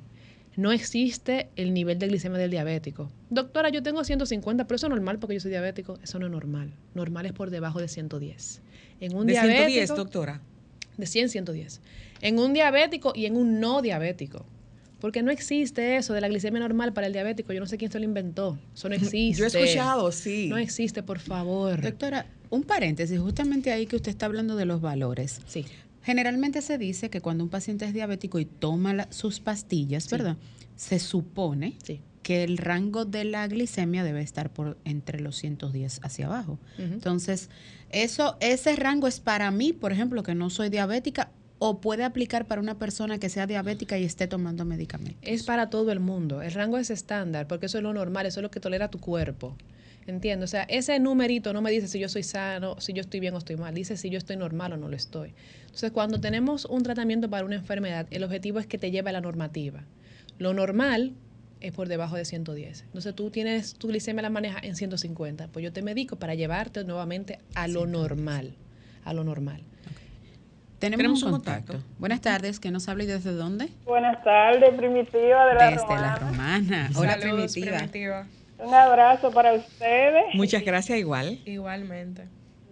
[0.57, 3.11] No existe el nivel de glicemia del diabético.
[3.31, 5.99] Doctora, yo tengo 150, pero eso es normal porque yo soy diabético.
[6.03, 6.73] Eso no es normal.
[6.95, 8.63] Normal es por debajo de 110.
[9.01, 10.43] En un ¿De 110, doctora?
[10.97, 11.81] De 100, 110.
[12.21, 14.45] En un diabético y en un no diabético.
[15.01, 17.53] Porque no existe eso de la glicemia normal para el diabético.
[17.53, 18.59] Yo no sé quién se lo inventó.
[18.75, 19.33] Eso no existe.
[19.39, 20.49] Yo he escuchado, sí.
[20.49, 21.81] No existe, por favor.
[21.81, 25.41] Doctora, un paréntesis, justamente ahí que usted está hablando de los valores.
[25.47, 25.65] Sí.
[26.03, 30.37] Generalmente se dice que cuando un paciente es diabético y toma sus pastillas, ¿verdad?
[30.77, 31.77] Se supone
[32.23, 36.59] que el rango de la glicemia debe estar por entre los 110 hacia abajo.
[36.79, 37.51] Entonces,
[37.91, 41.31] eso, ese rango es para mí, por ejemplo, que no soy diabética,
[41.61, 45.21] o puede aplicar para una persona que sea diabética y esté tomando medicamentos?
[45.23, 46.41] Es para todo el mundo.
[46.41, 48.99] El rango es estándar porque eso es lo normal, eso es lo que tolera tu
[48.99, 49.57] cuerpo.
[50.07, 53.21] Entiendo, o sea, ese numerito no me dice si yo soy sano, si yo estoy
[53.21, 55.35] bien o estoy mal, dice si yo estoy normal o no lo estoy.
[55.65, 59.13] Entonces, cuando tenemos un tratamiento para una enfermedad, el objetivo es que te lleve a
[59.13, 59.85] la normativa.
[60.39, 61.13] Lo normal
[61.61, 62.85] es por debajo de 110.
[62.85, 65.49] Entonces, tú tienes tu glicemia la maneja en 150.
[65.49, 68.55] Pues yo te medico para llevarte nuevamente a lo normal,
[69.05, 69.63] a lo normal.
[70.81, 71.75] Tenemos, un contacto.
[71.99, 73.69] Buenas tardes, ¿qué nos habla y desde dónde?
[73.85, 76.91] Buenas tardes, Primitiva de la Desde la Romana.
[76.97, 78.27] Hola, primitiva.
[78.59, 80.35] Un abrazo para ustedes.
[80.35, 81.39] Muchas gracias, igual.
[81.45, 82.29] Igualmente.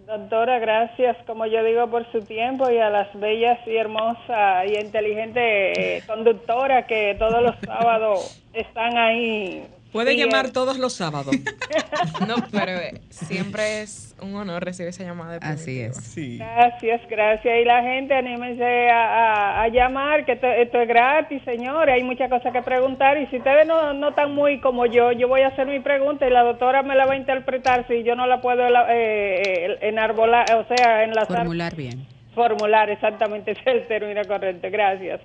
[0.07, 4.79] Doctora, gracias, como yo digo, por su tiempo y a las bellas y hermosas y
[4.79, 11.35] inteligente eh, conductora que todos los sábados están ahí Puede llamar todos los sábados.
[12.27, 15.39] no, pero eh, siempre es un honor recibir esa llamada.
[15.39, 16.15] De Así es.
[16.37, 17.59] Gracias, gracias.
[17.61, 20.47] Y la gente, anímense a, llamar, que esto,
[20.81, 21.95] es gratis, señores.
[21.95, 23.17] Hay muchas cosas que preguntar.
[23.17, 26.27] Y si ustedes no, no están muy como yo, yo voy a hacer mi pregunta
[26.27, 29.77] y la doctora me la va a interpretar si yo no la puedo eh, eh
[29.81, 31.37] enarbolar, o sea, enlazar.
[31.37, 32.05] Formular bien.
[32.35, 34.67] Formular, exactamente, es el término correcto.
[34.71, 35.21] Gracias.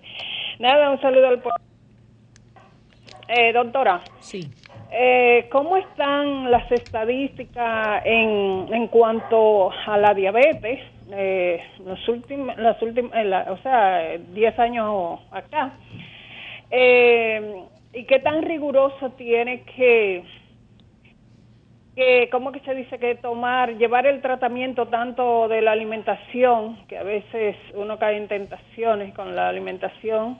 [0.58, 1.73] Nada, un saludo al pueblo.
[3.28, 4.02] Eh, doctora.
[4.20, 4.50] Sí.
[4.90, 10.80] Eh, ¿Cómo están las estadísticas en, en cuanto a la diabetes?
[11.10, 13.12] Eh, los últimos, las últimas,
[13.48, 15.72] o sea, 10 años acá.
[16.70, 20.24] Eh, ¿Y qué tan riguroso tiene que,
[21.94, 22.98] que, ¿cómo que se dice?
[22.98, 28.28] Que tomar, llevar el tratamiento tanto de la alimentación, que a veces uno cae en
[28.28, 30.38] tentaciones con la alimentación,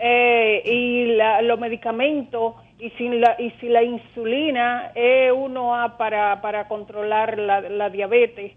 [0.00, 6.40] eh, y los medicamentos, y si la, y si la insulina es uno a para,
[6.40, 8.52] para controlar la, la diabetes,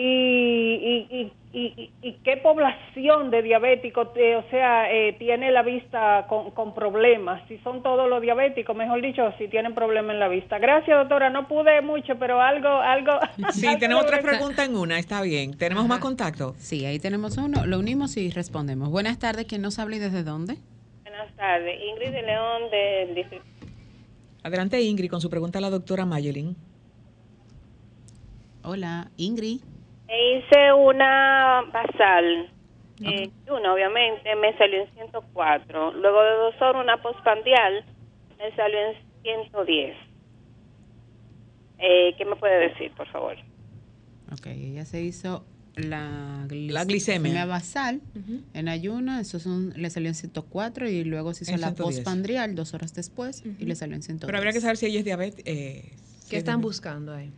[0.00, 6.52] y, y, y, y, qué población de diabéticos, o sea, eh, tiene la vista con,
[6.52, 7.42] con, problemas.
[7.48, 10.60] Si son todos los diabéticos, mejor dicho, si tienen problemas en la vista.
[10.60, 11.30] Gracias, doctora.
[11.30, 13.12] No pude mucho, pero algo, algo.
[13.52, 15.00] Sí, tenemos otra pregunta en una.
[15.00, 15.58] Está bien.
[15.58, 16.54] ¿Tenemos más contacto?
[16.58, 17.66] Sí, ahí tenemos uno.
[17.66, 18.90] Lo unimos y respondemos.
[18.90, 19.46] Buenas tardes.
[19.46, 20.58] ¿Quién nos habla y desde dónde?
[21.02, 21.76] Buenas tardes.
[21.82, 23.42] Ingrid de León del
[24.44, 26.56] Adelante, Ingrid, con su pregunta a la doctora Mayelin.
[28.62, 29.60] Hola, Ingrid.
[30.08, 32.50] Hice una basal,
[33.04, 35.92] eh, una obviamente, me salió en 104.
[35.92, 37.84] Luego de dos horas una postpandial,
[38.38, 39.96] me salió en 110.
[41.80, 43.36] Eh, ¿Qué me puede decir, por favor?
[44.32, 45.44] Ok, ella se hizo
[45.76, 48.00] la, la glicemia basal
[48.54, 52.74] en ayuna, eso son, le salió en 104 y luego se hizo la postpandrial dos
[52.74, 54.26] horas después y le salió en 110.
[54.26, 55.42] Pero habría que saber si ella es diabetes.
[55.46, 55.92] Eh,
[56.28, 57.30] ¿Qué están buscando ahí?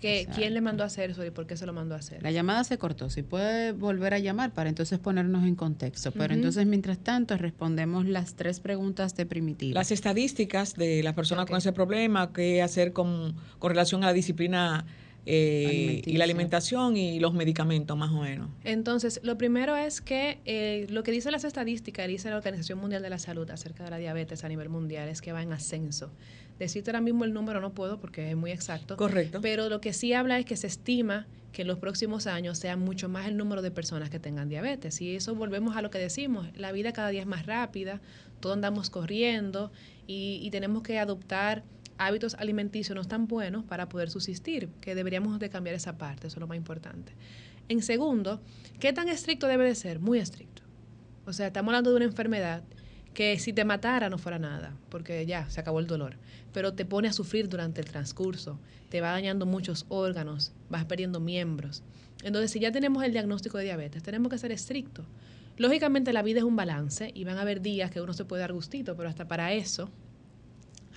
[0.00, 2.22] ¿Quién le mandó a hacer eso y por qué se lo mandó a hacer?
[2.22, 3.10] La llamada se cortó.
[3.10, 6.12] Si puede volver a llamar para entonces ponernos en contexto.
[6.12, 9.74] Pero entonces, mientras tanto, respondemos las tres preguntas de primitiva.
[9.74, 14.12] Las estadísticas de las personas con ese problema, qué hacer con, con relación a la
[14.12, 14.86] disciplina
[15.26, 18.48] eh, y la alimentación y los medicamentos, más o menos.
[18.64, 23.02] Entonces, lo primero es que eh, lo que dicen las estadísticas, dice la Organización Mundial
[23.02, 26.10] de la Salud acerca de la diabetes a nivel mundial, es que va en ascenso.
[26.58, 28.96] Decirte ahora mismo el número no puedo porque es muy exacto.
[28.96, 29.40] Correcto.
[29.40, 32.76] Pero lo que sí habla es que se estima que en los próximos años sea
[32.76, 35.00] mucho más el número de personas que tengan diabetes.
[35.00, 38.00] Y eso volvemos a lo que decimos, la vida cada día es más rápida,
[38.40, 39.72] todos andamos corriendo
[40.06, 41.64] y, tenemos que adoptar
[41.98, 46.36] hábitos alimenticios no tan buenos para poder subsistir, que deberíamos de cambiar esa parte, eso
[46.36, 47.12] es lo más importante.
[47.68, 48.40] En segundo,
[48.80, 50.00] ¿qué tan estricto debe de ser?
[50.00, 50.62] Muy estricto.
[51.26, 52.62] O sea, estamos hablando de una enfermedad
[53.12, 56.16] que si te matara no fuera nada, porque ya se acabó el dolor
[56.52, 58.58] pero te pone a sufrir durante el transcurso,
[58.88, 61.82] te va dañando muchos órganos, vas perdiendo miembros.
[62.22, 65.06] Entonces, si ya tenemos el diagnóstico de diabetes, tenemos que ser estrictos.
[65.56, 68.40] Lógicamente la vida es un balance y van a haber días que uno se puede
[68.40, 69.90] dar gustito, pero hasta para eso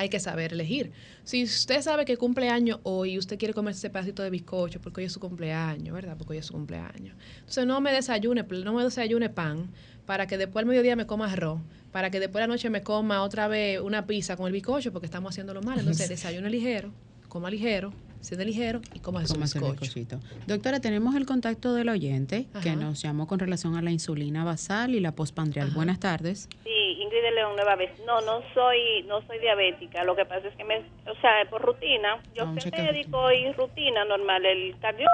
[0.01, 0.91] hay que saber elegir.
[1.23, 5.01] Si usted sabe que cumpleaños hoy y usted quiere comer ese pedacito de bizcocho porque
[5.01, 6.17] hoy es su cumpleaños, ¿verdad?
[6.17, 7.15] Porque hoy es su cumpleaños.
[7.39, 9.69] Entonces no me desayune, no me desayune pan
[10.07, 11.61] para que después al mediodía me coma arroz,
[11.91, 14.91] para que después de la noche me coma otra vez una pizza con el bizcocho
[14.91, 15.79] porque estamos haciéndolo mal.
[15.79, 16.91] Entonces desayuno ligero,
[17.29, 17.93] coma ligero,
[18.29, 20.19] de ligero y coma su bizcocho.
[20.47, 24.95] Doctora, tenemos el contacto del oyente que nos llamó con relación a la insulina basal
[24.95, 25.71] y la postpandrial.
[25.71, 26.47] Buenas tardes.
[26.63, 26.80] Sí,
[27.11, 27.91] Ingrid de León nueva vez.
[28.05, 30.03] No, no soy no soy diabética.
[30.03, 34.05] Lo que pasa es que me, o sea, por rutina, yo fui médico y rutina
[34.05, 35.07] normal, el cardio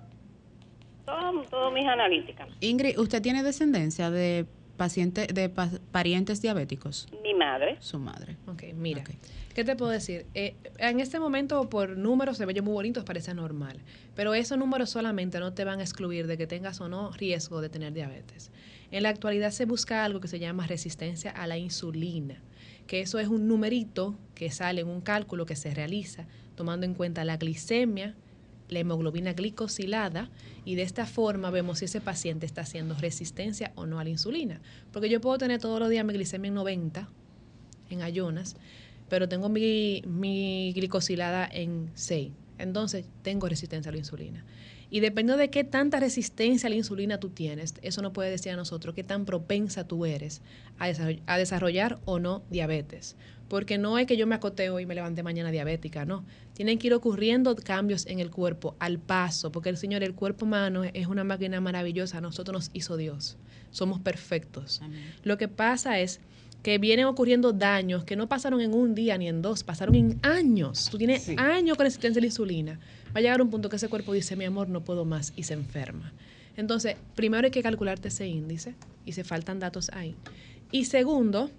[1.05, 2.49] todo, todo mis analíticas.
[2.60, 5.49] Ingrid, ¿usted tiene descendencia de paciente, de
[5.91, 7.07] parientes diabéticos?
[7.23, 7.77] Mi madre.
[7.79, 8.38] Su madre.
[8.47, 9.03] Ok, mira.
[9.55, 10.27] ¿Qué te puedo decir?
[10.36, 13.79] Eh, en este momento, por números, se ve muy bonitos, parece normal.
[14.15, 17.60] Pero esos números solamente no te van a excluir de que tengas o no riesgo
[17.62, 18.51] de tener diabetes.
[18.91, 22.41] En la actualidad se busca algo que se llama resistencia a la insulina,
[22.88, 26.26] que eso es un numerito que sale en un cálculo que se realiza
[26.58, 28.15] tomando en cuenta la glicemia,
[28.69, 30.30] la hemoglobina glicosilada
[30.65, 34.10] y de esta forma vemos si ese paciente está haciendo resistencia o no a la
[34.10, 34.60] insulina.
[34.91, 37.08] Porque yo puedo tener todos los días mi glicemia en 90
[37.89, 38.58] en ayunas,
[39.08, 42.32] pero tengo mi, mi glicosilada en 6.
[42.58, 44.43] Entonces tengo resistencia a la insulina.
[44.89, 48.54] Y dependiendo de qué tanta resistencia a la insulina tú tienes, eso nos puede decir
[48.54, 50.41] a nosotros qué tan propensa tú eres
[50.80, 53.17] a desarrollar o no diabetes.
[53.50, 56.26] Porque no es que yo me acoteo y me levante mañana diabética, no.
[56.54, 60.45] Tienen que ir ocurriendo cambios en el cuerpo al paso, porque el Señor, el cuerpo
[60.45, 63.38] humano es una máquina maravillosa, nosotros nos hizo Dios,
[63.71, 64.82] somos perfectos.
[65.23, 66.19] Lo que pasa es
[66.63, 70.20] que vienen ocurriendo daños que no pasaron en un día ni en dos, pasaron en
[70.24, 70.89] años.
[70.91, 72.80] Tú tienes años con resistencia a la insulina.
[73.08, 75.43] Va a llegar un punto que ese cuerpo dice, mi amor, no puedo más y
[75.43, 76.13] se enferma.
[76.58, 78.75] Entonces, primero hay que calcularte ese índice
[79.06, 80.15] y se faltan datos ahí.
[80.71, 81.50] Y segundo,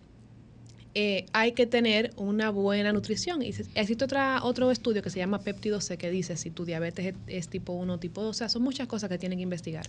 [0.95, 3.43] eh, hay que tener una buena nutrición.
[3.43, 7.15] Y existe otra, otro estudio que se llama Péptido C que dice si tu diabetes
[7.29, 8.31] es, tipo 1 o tipo 2.
[8.31, 9.87] O sea, son muchas cosas que tienen que investigar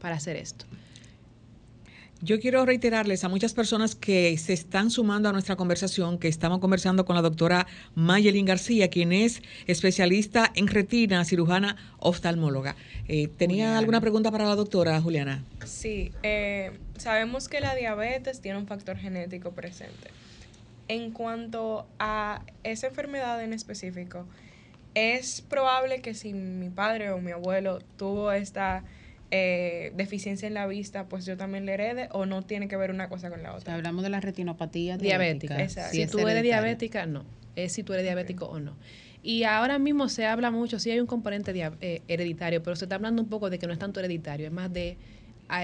[0.00, 0.64] para hacer esto.
[2.24, 6.60] Yo quiero reiterarles a muchas personas que se están sumando a nuestra conversación, que estamos
[6.60, 7.66] conversando con la doctora
[7.96, 12.76] Mayelin García, quien es especialista en retina, cirujana oftalmóloga.
[13.08, 15.42] Eh, ¿Tenía alguna pregunta para la doctora Juliana?
[15.64, 20.08] Sí, eh, sabemos que la diabetes tiene un factor genético presente.
[20.86, 24.26] En cuanto a esa enfermedad en específico,
[24.94, 28.84] es probable que si mi padre o mi abuelo tuvo esta
[29.34, 32.90] eh, deficiencia en la vista, pues yo también le herede o no tiene que ver
[32.90, 33.74] una cosa con la otra.
[33.74, 35.66] hablamos de la retinopatía diabética.
[35.68, 37.24] Si, tú eres diabética, no.
[37.56, 38.74] Es si tú eres diabético o no.
[39.22, 42.96] Y ahora mismo se habla mucho, sí hay un componente eh, hereditario, pero se está
[42.96, 44.98] hablando un poco de que no es tanto hereditario, es más de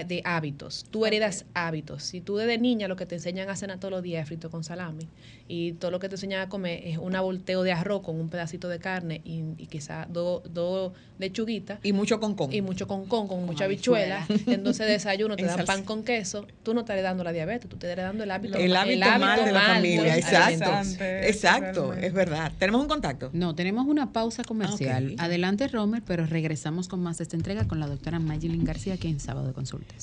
[0.07, 0.85] de hábitos.
[0.91, 2.03] Tú heredas hábitos.
[2.03, 4.51] Si tú desde niña lo que te enseñan a cenar todos los días es frito
[4.51, 5.09] con salami
[5.49, 8.29] y todo lo que te enseñan a comer es una volteo de arroz con un
[8.29, 11.81] pedacito de carne y, y quizás dos do lechuguitas.
[11.83, 12.53] Y mucho con con.
[12.53, 14.27] Y mucho con con, con, mucha habichuela.
[14.47, 16.47] Entonces desayuno te dan pan con queso.
[16.63, 19.53] Tú no estás heredando la diabetes, tú estás heredando el hábito, el hábito, mal de
[19.53, 20.17] la familia.
[20.17, 21.01] Exacto.
[21.01, 22.53] Exacto, es verdad.
[22.59, 23.31] ¿Tenemos un contacto?
[23.33, 25.15] No, tenemos una pausa comercial.
[25.19, 29.09] Adelante, Romer, pero regresamos con más de esta entrega con la doctora Mayelin García, que
[29.09, 29.95] en sábado de consulta.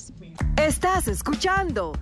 [0.60, 1.92] Estás escuchando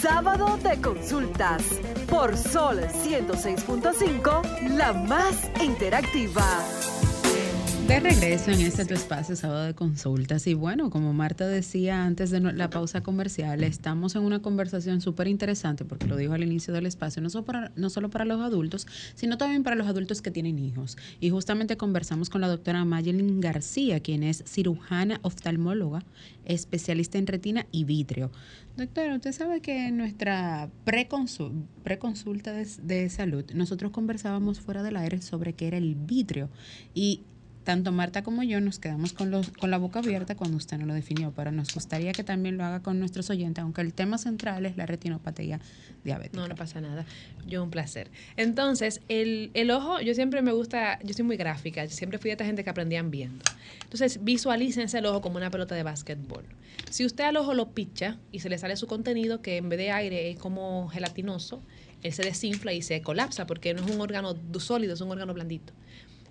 [0.00, 1.62] Sábado de Consultas
[2.10, 6.44] por Sol 106.5, la más interactiva.
[7.90, 12.30] De regreso en este tu espacio sábado de consultas y bueno, como Marta decía antes
[12.30, 16.72] de la pausa comercial, estamos en una conversación súper interesante porque lo dijo al inicio
[16.72, 18.86] del espacio, no solo, para, no solo para los adultos,
[19.16, 20.96] sino también para los adultos que tienen hijos.
[21.18, 26.04] Y justamente conversamos con la doctora Mayelin García, quien es cirujana oftalmóloga,
[26.44, 28.30] especialista en retina y vitrio.
[28.76, 35.20] Doctora, usted sabe que en nuestra preconsulta de, de salud, nosotros conversábamos fuera del aire
[35.20, 36.50] sobre qué era el vitrio
[36.94, 37.22] y
[37.64, 40.86] tanto Marta como yo nos quedamos con, los, con la boca abierta cuando usted no
[40.86, 44.18] lo definió, pero nos gustaría que también lo haga con nuestros oyentes, aunque el tema
[44.18, 45.60] central es la retinopatía
[46.02, 46.40] diabética.
[46.40, 47.04] No, no pasa nada.
[47.46, 48.10] Yo un placer.
[48.36, 52.32] Entonces, el, el ojo, yo siempre me gusta, yo soy muy gráfica, siempre fui de
[52.32, 53.44] esta gente que aprendían viendo.
[53.82, 56.44] Entonces, visualícense el ojo como una pelota de básquetbol.
[56.90, 59.78] Si usted al ojo lo picha y se le sale su contenido, que en vez
[59.78, 61.62] de aire es como gelatinoso,
[62.02, 65.34] él se desinfla y se colapsa porque no es un órgano sólido, es un órgano
[65.34, 65.72] blandito.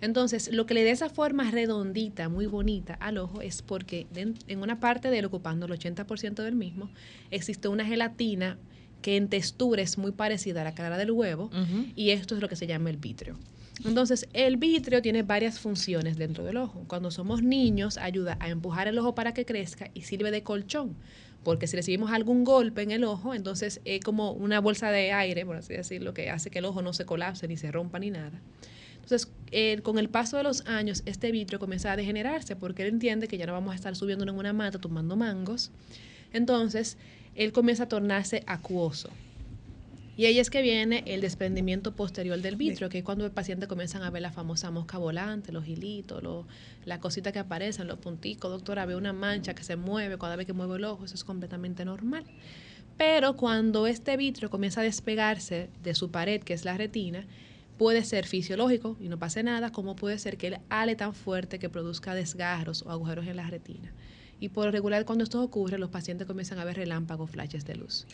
[0.02, 4.62] Entonces, lo que le da esa forma redondita, muy bonita al ojo es porque en
[4.62, 6.90] una parte de él, ocupando el 80% del mismo,
[7.32, 8.58] existe una gelatina
[9.02, 11.50] que en textura es muy parecida a la cara del huevo
[11.96, 13.38] y esto es lo que se llama el vitrio.
[13.86, 16.84] Entonces, el vitrio tiene varias funciones dentro del ojo.
[16.88, 20.96] Cuando somos niños, ayuda a empujar el ojo para que crezca y sirve de colchón.
[21.44, 25.46] Porque si recibimos algún golpe en el ojo, entonces es como una bolsa de aire,
[25.46, 28.12] por así decirlo, que hace que el ojo no se colapse ni se rompa ni
[28.12, 28.42] nada.
[29.10, 33.28] Entonces, con el paso de los años, este vitrio comienza a degenerarse porque él entiende
[33.28, 35.72] que ya no vamos a estar subiendo en una mata tomando mangos.
[36.32, 36.96] Entonces,
[37.34, 39.10] él comienza a tornarse acuoso.
[40.16, 43.68] Y ahí es que viene el desprendimiento posterior del vitrio, que es cuando el paciente
[43.68, 46.46] comienzan a ver la famosa mosca volante, los hilitos, los,
[46.86, 48.52] las cositas que aparecen, los punticos.
[48.52, 51.24] Doctora, ve una mancha que se mueve cada vez que mueve el ojo, eso es
[51.24, 52.26] completamente normal.
[52.98, 57.26] Pero cuando este vitrio comienza a despegarse de su pared, que es la retina,
[57.80, 61.60] puede ser fisiológico y no pase nada, como puede ser que él ale tan fuerte
[61.60, 63.94] que produzca desgarros o agujeros en la retina.
[64.38, 68.06] Y por regular, cuando esto ocurre, los pacientes comienzan a ver relámpagos, flashes de luz.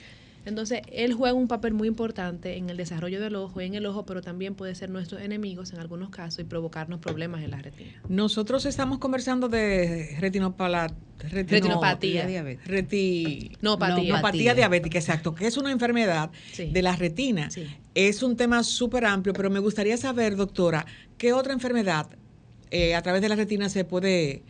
[0.45, 3.85] Entonces, él juega un papel muy importante en el desarrollo del ojo y en el
[3.87, 7.57] ojo, pero también puede ser nuestros enemigos en algunos casos y provocarnos problemas en la
[7.57, 7.91] retina.
[8.07, 10.95] Nosotros estamos conversando de retinopatía.
[11.19, 12.27] retinopatía.
[12.27, 12.69] diabética.
[12.69, 14.53] Retinopatía.
[14.53, 17.49] diabética, exacto, que es una enfermedad de la retina.
[17.95, 20.85] Es un tema súper amplio, pero me gustaría saber, doctora,
[21.17, 22.07] ¿qué otra enfermedad
[22.69, 24.43] eh, a través de la retina se puede...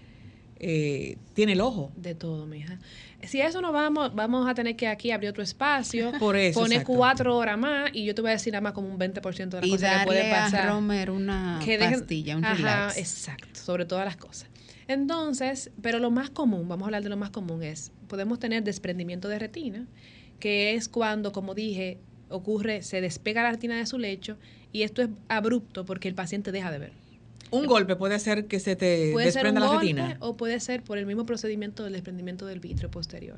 [0.57, 1.91] Eh, tiene el ojo.
[1.97, 2.79] De todo, mija
[3.24, 6.84] si eso no vamos, vamos a tener que aquí abrir otro espacio, Por eso, poner
[6.84, 9.61] cuatro horas más y yo te voy a decir nada más como un 20% de
[9.61, 10.68] las cosas que puede pasar.
[10.68, 14.49] A Romer una pastilla, un ajá, Exacto, sobre todas las cosas.
[14.88, 18.63] Entonces, pero lo más común, vamos a hablar de lo más común, es, podemos tener
[18.63, 19.88] desprendimiento de retina,
[20.39, 21.97] que es cuando, como dije,
[22.30, 24.38] ocurre, se despega la retina de su lecho
[24.72, 27.04] y esto es abrupto porque el paciente deja de ver.
[27.51, 30.17] Un golpe puede hacer que se te puede desprenda ser un la retina.
[30.19, 33.37] O puede ser por el mismo procedimiento del desprendimiento del vitrio posterior.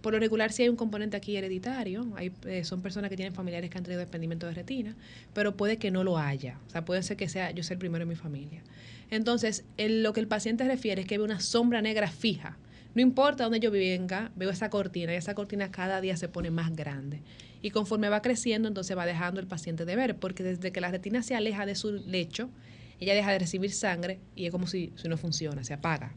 [0.00, 3.34] Por lo regular, si hay un componente aquí hereditario, hay, eh, son personas que tienen
[3.34, 4.96] familiares que han tenido desprendimiento de retina,
[5.32, 6.58] pero puede que no lo haya.
[6.66, 8.62] O sea, puede ser que sea yo ser el primero en mi familia.
[9.10, 12.56] Entonces, lo que el paciente refiere es que ve una sombra negra fija.
[12.94, 16.50] No importa dónde yo venga, veo esa cortina y esa cortina cada día se pone
[16.50, 17.20] más grande.
[17.62, 20.90] Y conforme va creciendo, entonces va dejando el paciente de ver, porque desde que la
[20.90, 22.50] retina se aleja de su lecho,
[23.00, 26.12] ella deja de recibir sangre y es como si, si no funciona, se apaga.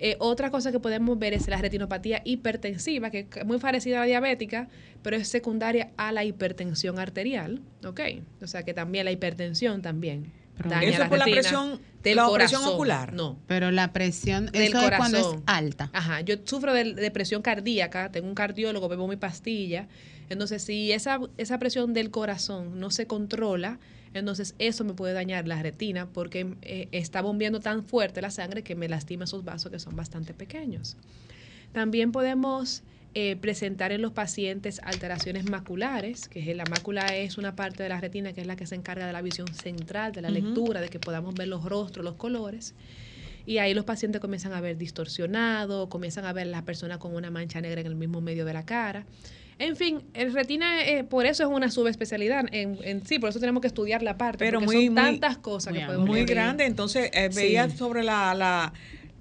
[0.00, 4.00] Eh, otra cosa que podemos ver es la retinopatía hipertensiva, que es muy parecida a
[4.00, 4.68] la diabética,
[5.02, 8.00] pero es secundaria a la hipertensión arterial, ¿ok?
[8.42, 10.32] O sea que también la hipertensión también.
[10.64, 13.12] Daña eso es por la presión, del la presión ocular.
[13.12, 13.38] No.
[13.46, 15.14] Pero la presión del eso corazón.
[15.14, 15.90] Es cuando es alta.
[15.92, 16.20] Ajá.
[16.22, 19.86] Yo sufro de, de, presión cardíaca, tengo un cardiólogo, bebo mi pastilla.
[20.28, 23.78] Entonces, si esa, esa presión del corazón no se controla,
[24.14, 28.62] entonces eso me puede dañar la retina porque eh, está bombeando tan fuerte la sangre
[28.62, 30.96] que me lastima esos vasos que son bastante pequeños.
[31.72, 32.82] También podemos
[33.14, 37.88] eh, presentar en los pacientes alteraciones maculares, que es, la mácula es una parte de
[37.88, 40.80] la retina que es la que se encarga de la visión central, de la lectura,
[40.80, 42.74] de que podamos ver los rostros, los colores.
[43.46, 47.14] Y ahí los pacientes comienzan a ver distorsionado, comienzan a ver a la persona con
[47.14, 49.06] una mancha negra en el mismo medio de la cara.
[49.58, 53.40] En fin, el retina, eh, por eso es una subespecialidad en, en, sí, por eso
[53.40, 54.44] tenemos que estudiar la parte.
[54.44, 58.72] Pero muy, son tantas cosas que podemos Muy grande, entonces eh, veía sobre la, la,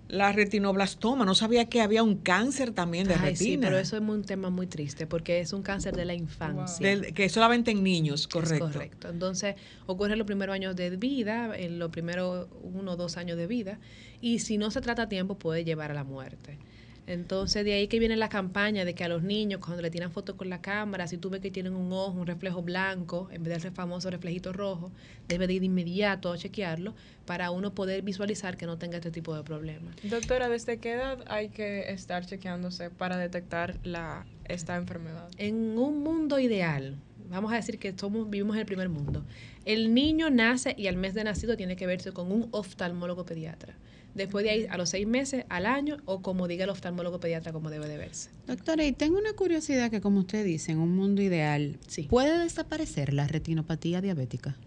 [0.09, 3.35] la, retinoblastoma, no sabía que había un cáncer también de retina.
[3.35, 7.01] Sí, pero eso es un tema muy triste porque es un cáncer de la infancia.
[7.13, 8.65] que solamente en niños, correcto.
[8.65, 9.09] correcto.
[9.09, 9.55] Entonces,
[9.87, 13.47] ocurre en los primeros años de vida, en los primeros uno o dos años de
[13.47, 13.79] vida,
[14.21, 16.59] y si no se trata a tiempo puede llevar a la muerte.
[17.07, 20.11] Entonces, de ahí que viene la campaña de que a los niños, cuando le tiran
[20.11, 23.43] fotos con la cámara, si tú ves que tienen un ojo, un reflejo blanco, en
[23.43, 24.91] vez de ese famoso reflejito rojo,
[25.29, 26.93] debe de ir de inmediato a chequearlo
[27.25, 29.95] para uno poder visualizar que no tenga este tipo de problemas.
[30.03, 35.29] Doctora, ¿desde qué edad hay que estar chequeándose para detectar la, esta enfermedad?
[35.37, 36.97] En un mundo ideal,
[37.29, 39.23] vamos a decir que somos, vivimos en el primer mundo,
[39.63, 43.77] el niño nace y al mes de nacido tiene que verse con un oftalmólogo pediatra
[44.17, 47.53] después de ahí a los seis meses, al año, o como diga el oftalmólogo pediatra,
[47.53, 48.29] como debe de verse.
[48.47, 53.13] Doctora, y tengo una curiosidad que, como usted dice, en un mundo ideal, ¿puede desaparecer
[53.13, 54.57] la retinopatía diabética?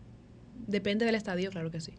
[0.66, 1.92] Depende del estadio, claro que sí.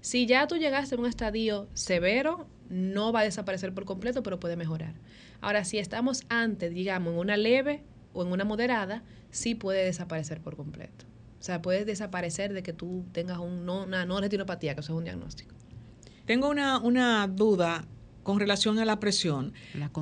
[0.00, 4.38] Si ya tú llegaste a un estadio severo, no va a desaparecer por completo, pero
[4.40, 4.94] puede mejorar.
[5.40, 7.82] Ahora, si estamos antes, digamos, en una leve
[8.12, 11.06] o en una moderada, sí puede desaparecer por completo.
[11.40, 14.98] O sea, puede desaparecer de que tú tengas un una no retinopatía, que eso es
[14.98, 15.54] un diagnóstico.
[16.28, 17.86] Tengo una, una duda
[18.22, 19.54] con relación a la presión,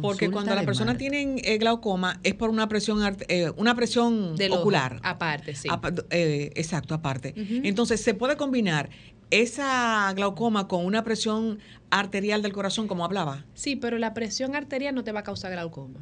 [0.02, 4.98] porque cuando las personas tienen eh, glaucoma es por una presión eh, una presión ocular.
[5.04, 5.68] aparte, sí.
[6.10, 7.32] Eh, exacto, aparte.
[7.36, 8.90] Entonces, ¿se puede combinar
[9.30, 11.60] esa glaucoma con una presión
[11.90, 13.44] arterial del corazón, como hablaba?
[13.54, 16.00] Sí, pero la presión arterial no te va a causar glaucoma.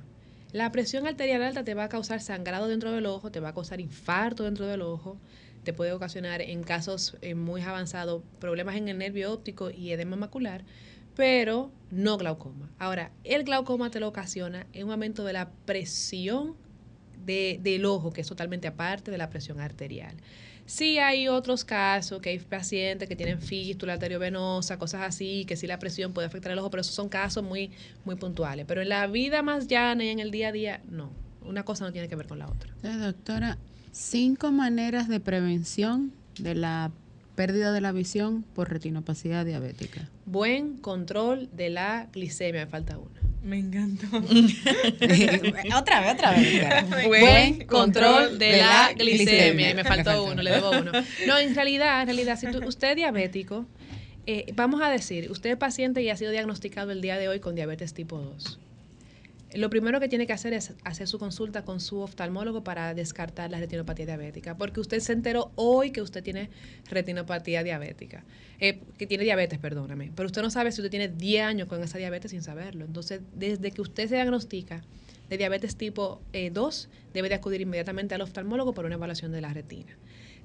[0.52, 3.52] La presión arterial alta te va a causar sangrado dentro del ojo, te va a
[3.52, 5.18] causar infarto dentro del ojo,
[5.64, 10.16] te puede ocasionar en casos eh, muy avanzados problemas en el nervio óptico y edema
[10.16, 10.64] macular,
[11.16, 12.70] pero no glaucoma.
[12.78, 16.54] Ahora, el glaucoma te lo ocasiona en un aumento de la presión
[17.24, 20.14] del ojo, que es totalmente aparte de la presión arterial.
[20.66, 25.66] Sí hay otros casos, que hay pacientes que tienen fístula arteriovenosa, cosas así, que sí
[25.66, 27.70] la presión puede afectar el ojo, pero esos son casos muy,
[28.04, 28.64] muy puntuales.
[28.66, 31.10] Pero en la vida más llana y en el día a día, no.
[31.42, 32.72] Una cosa no tiene que ver con la otra.
[32.82, 33.58] doctora,
[33.94, 36.90] Cinco maneras de prevención de la
[37.36, 40.10] pérdida de la visión por retinopacidad diabética.
[40.26, 43.20] Buen control de la glicemia, me falta una.
[43.44, 44.08] Me encantó.
[45.78, 47.06] otra vez, otra vez.
[47.06, 49.70] Buen control de la glicemia.
[49.70, 50.90] Y me faltó uno, le debo uno.
[51.28, 53.64] No, en realidad, en realidad, si usted es diabético,
[54.26, 57.38] eh, vamos a decir, usted es paciente y ha sido diagnosticado el día de hoy
[57.38, 58.58] con diabetes tipo 2
[59.54, 63.50] lo primero que tiene que hacer es hacer su consulta con su oftalmólogo para descartar
[63.50, 66.50] la retinopatía diabética, porque usted se enteró hoy que usted tiene
[66.90, 68.24] retinopatía diabética,
[68.58, 71.82] eh, que tiene diabetes, perdóname, pero usted no sabe si usted tiene 10 años con
[71.82, 72.84] esa diabetes sin saberlo.
[72.84, 74.82] Entonces, desde que usted se diagnostica
[75.28, 79.40] de diabetes tipo 2, eh, debe de acudir inmediatamente al oftalmólogo para una evaluación de
[79.40, 79.96] la retina.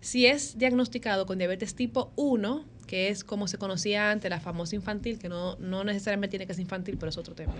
[0.01, 4.75] Si es diagnosticado con diabetes tipo 1, que es como se conocía antes, la famosa
[4.75, 7.53] infantil, que no, no necesariamente tiene que ser infantil, pero es otro tema.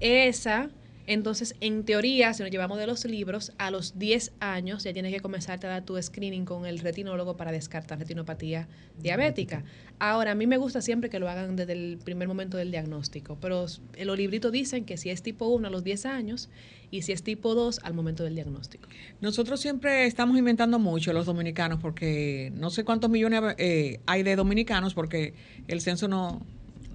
[0.00, 0.68] Esa
[1.08, 5.10] entonces, en teoría, si nos llevamos de los libros, a los 10 años ya tienes
[5.10, 8.68] que comenzar a dar tu screening con el retinólogo para descartar retinopatía
[9.00, 9.64] diabética.
[9.98, 13.38] Ahora, a mí me gusta siempre que lo hagan desde el primer momento del diagnóstico,
[13.40, 16.50] pero los libritos dicen que si es tipo 1 a los 10 años
[16.90, 18.90] y si es tipo 2 al momento del diagnóstico.
[19.22, 24.36] Nosotros siempre estamos inventando mucho los dominicanos porque no sé cuántos millones eh, hay de
[24.36, 25.32] dominicanos porque
[25.68, 26.44] el censo no,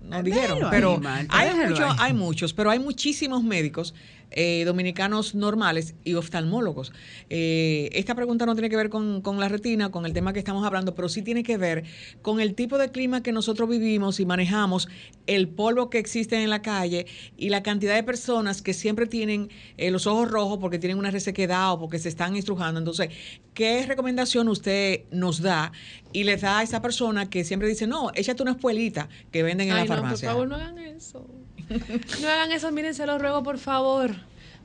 [0.04, 3.94] no dijeron, pero hay, muchos, hay muchos, pero hay muchísimos médicos
[4.36, 6.92] eh, dominicanos normales y oftalmólogos.
[7.30, 10.40] Eh, esta pregunta no tiene que ver con, con, la retina, con el tema que
[10.40, 11.84] estamos hablando, pero sí tiene que ver
[12.22, 14.88] con el tipo de clima que nosotros vivimos y manejamos,
[15.28, 17.06] el polvo que existe en la calle
[17.38, 21.12] y la cantidad de personas que siempre tienen eh, los ojos rojos porque tienen una
[21.12, 22.80] resequedad o porque se están estrujando.
[22.80, 23.10] Entonces,
[23.54, 25.72] ¿qué recomendación usted nos da
[26.12, 29.70] y le da a esa persona que siempre dice, no, échate una espuelita que venden
[29.70, 30.30] en la farmacia?
[30.30, 31.28] por favor, no hagan eso.
[32.22, 34.12] No hagan eso, miren, se los ruego, por favor.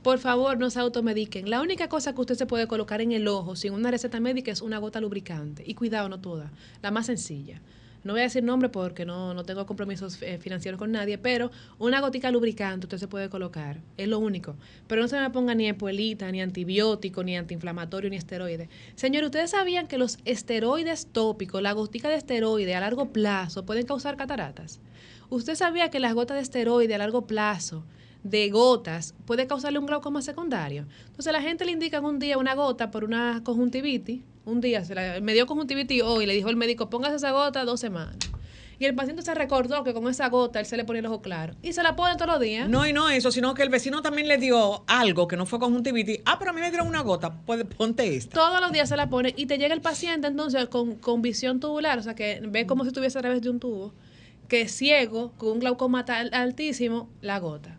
[0.03, 1.49] Por favor, no se automediquen.
[1.49, 4.51] La única cosa que usted se puede colocar en el ojo sin una receta médica
[4.51, 5.63] es una gota lubricante.
[5.65, 6.51] Y cuidado, no toda.
[6.81, 7.61] La más sencilla.
[8.05, 11.51] No voy a decir nombre porque no, no tengo compromisos eh, financieros con nadie, pero
[11.79, 13.81] una gotica lubricante usted se puede colocar.
[13.97, 14.55] Es lo único.
[14.87, 18.69] Pero no se me ponga ni espuelita, ni antibiótico, ni antiinflamatorio, ni esteroide.
[18.95, 23.85] Señor, ¿ustedes sabían que los esteroides tópicos, la gotica de esteroide a largo plazo pueden
[23.85, 24.79] causar cataratas?
[25.29, 27.83] ¿Usted sabía que las gotas de esteroide a largo plazo
[28.23, 30.87] de gotas puede causarle un glaucoma secundario?
[31.05, 34.95] Entonces la gente le indica un día una gota por una conjuntivitis, un día se
[34.95, 38.17] la, me dio conjuntivitis hoy, le dijo el médico, póngase esa gota dos semanas.
[38.79, 41.21] Y el paciente se recordó que con esa gota él se le ponía el ojo
[41.21, 41.53] claro.
[41.61, 42.67] Y se la pone todos los días.
[42.67, 45.59] No, y no eso, sino que el vecino también le dio algo que no fue
[45.59, 46.21] conjuntivitis.
[46.25, 48.33] Ah, pero a mí me dieron una gota, pues ponte esta.
[48.33, 51.59] Todos los días se la pone y te llega el paciente entonces con, con visión
[51.59, 53.93] tubular, o sea que ve como si estuviese a través de un tubo
[54.49, 57.77] que ciego, con un glaucoma altísimo, la gota.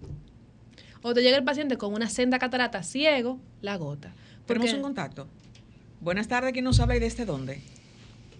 [1.03, 4.15] O te llega el paciente con una senda catarata ciego, la gota.
[4.47, 5.29] Tenemos un contacto.
[6.01, 7.61] Buenas tardes, ¿quién nos habla y desde dónde?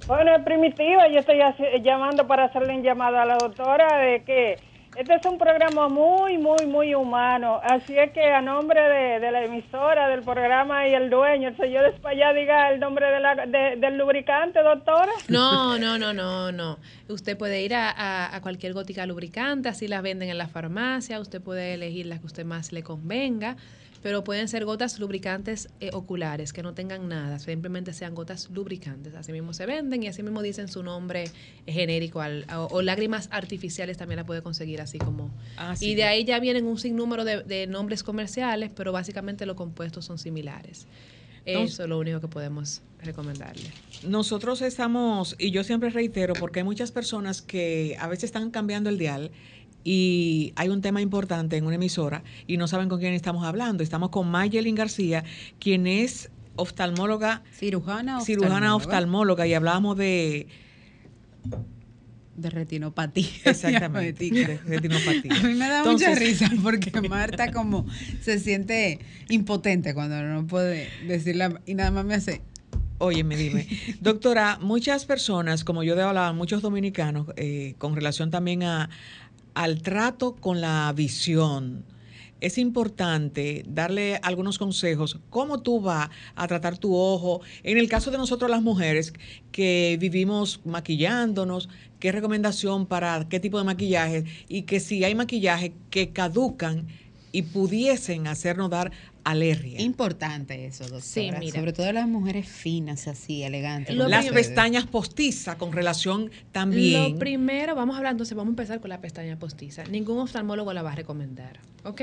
[0.07, 1.39] Bueno, es primitiva, yo estoy
[1.83, 4.59] llamando para hacerle un llamado a la doctora de que
[4.97, 7.61] este es un programa muy, muy, muy humano.
[7.63, 11.87] Así es que a nombre de, la emisora, del programa y el dueño, el señor
[11.87, 13.07] Espallá, diga el nombre
[13.47, 15.13] del lubricante, doctora.
[15.29, 16.79] No, no, no, no, no.
[17.09, 21.21] Usted puede ir a, a, cualquier gótica lubricante, así las venden en la farmacia.
[21.21, 23.57] Usted puede elegir la que usted más le convenga
[24.03, 29.15] pero pueden ser gotas lubricantes eh, oculares que no tengan nada, simplemente sean gotas lubricantes.
[29.15, 31.25] Así mismo se venden y así mismo dicen su nombre
[31.67, 32.21] genérico
[32.71, 35.31] o, lágrimas artificiales también la puede conseguir así como.
[35.57, 40.05] Ah, y de ahí ya vienen un sinnúmero de, nombres comerciales, pero básicamente los compuestos
[40.05, 40.87] son similares.
[41.45, 43.71] Eso es lo único que podemos recomendarle.
[44.07, 48.91] Nosotros estamos, y yo siempre reitero, porque hay muchas personas que a veces están cambiando
[48.91, 49.31] el dial
[49.85, 53.83] y hay un tema importante en una emisora y no saben con quién estamos hablando.
[53.83, 55.25] Estamos con Mayelin García,
[55.59, 57.43] quien es oftalmóloga.
[57.53, 58.25] Cirujana oftalmóloga.
[58.25, 60.49] Cirujana oftalmóloga y hablamos de...
[62.37, 63.29] De retinopatía.
[63.45, 64.31] Exactamente.
[64.31, 65.35] De retinopatía.
[65.35, 67.87] A mí me da mucha risa porque Marta como
[68.23, 72.43] se siente impotente cuando no puede decirla y nada más me hace
[73.25, 73.67] me dime.
[74.01, 78.91] Doctora, muchas personas, como yo de hablaba, muchos dominicanos, eh, con relación también a,
[79.55, 81.85] al trato con la visión,
[82.41, 87.43] es importante darle algunos consejos, cómo tú vas a tratar tu ojo.
[87.63, 89.13] En el caso de nosotros las mujeres
[89.53, 95.75] que vivimos maquillándonos, qué recomendación para qué tipo de maquillaje y que si hay maquillaje
[95.91, 96.87] que caducan
[97.33, 98.91] y pudiesen hacernos dar
[99.25, 99.81] alergia.
[99.81, 101.03] Importante eso, doctora.
[101.03, 101.59] Sí, mira.
[101.59, 103.97] Sobre todo las mujeres finas, así, elegantes.
[103.97, 107.13] Las pestañas postizas con relación también.
[107.13, 109.85] Lo primero, vamos a hablar, entonces vamos a empezar con la pestaña postiza.
[109.85, 111.61] Ningún oftalmólogo la va a recomendar.
[111.85, 112.03] ¿ok?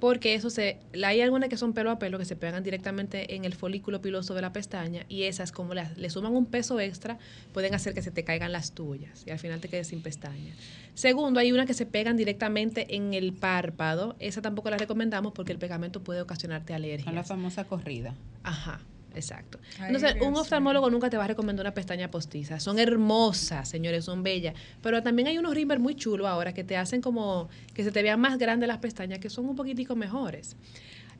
[0.00, 3.44] Porque eso se, hay algunas que son pelo a pelo que se pegan directamente en
[3.44, 7.18] el folículo piloso de la pestaña y esas como le suman un peso extra
[7.52, 10.54] pueden hacer que se te caigan las tuyas y al final te quedes sin pestaña.
[10.94, 15.52] Segundo, hay una que se pegan directamente en el párpado, esa tampoco la recomendamos porque
[15.52, 16.20] el pegamento puede
[16.72, 17.04] alergia.
[17.04, 18.14] Con la famosa corrida.
[18.42, 18.80] Ajá.
[19.14, 19.58] Exacto.
[19.80, 22.58] Entonces, un oftalmólogo nunca te va a recomendar una pestaña postiza.
[22.60, 24.54] Son hermosas, señores, son bellas.
[24.82, 28.02] Pero también hay unos rimmer muy chulos ahora que te hacen como que se te
[28.02, 30.56] vean más grandes las pestañas, que son un poquitico mejores.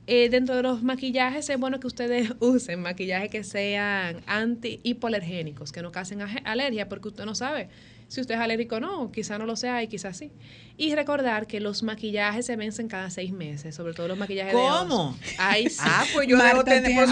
[0.06, 5.80] Eh, dentro de los maquillajes es bueno que ustedes usen maquillajes que sean anti-hipoalergénicos, que
[5.80, 7.68] no causen alergia, porque usted no sabe
[8.14, 10.30] si usted es alérgico o no, quizá no lo sea y quizás sí.
[10.76, 15.16] Y recordar que los maquillajes se vencen cada seis meses, sobre todo los maquillajes ¿Cómo?
[15.20, 15.78] de Ay, sí.
[15.80, 17.08] Ah, pues yo debo tener...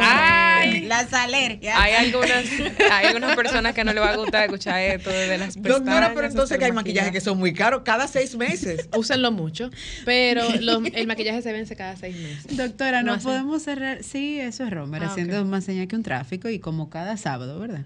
[0.00, 1.76] Ay, las alergias.
[1.78, 2.44] Hay algunas,
[2.92, 5.78] hay algunas personas que no les va a gustar escuchar esto de las pestañas.
[5.78, 8.88] Doctora, pero entonces que hay maquillajes que son muy caros, cada seis meses.
[8.96, 9.70] Úsenlo mucho,
[10.04, 12.56] pero el maquillaje se vence cada seis meses.
[12.56, 14.04] Doctora, no, podemos cerrar...
[14.04, 17.58] Sí, eso es Romer, ah, haciendo más señal que un tráfico y como cada sábado,
[17.58, 17.84] ¿verdad?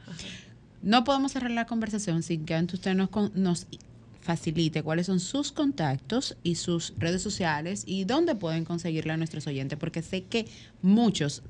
[0.82, 3.66] No podemos cerrar la conversación sin que antes usted nos, nos
[4.22, 9.46] facilite cuáles son sus contactos y sus redes sociales y dónde pueden conseguirla a nuestros
[9.46, 10.46] oyentes, porque sé que
[10.80, 11.42] muchos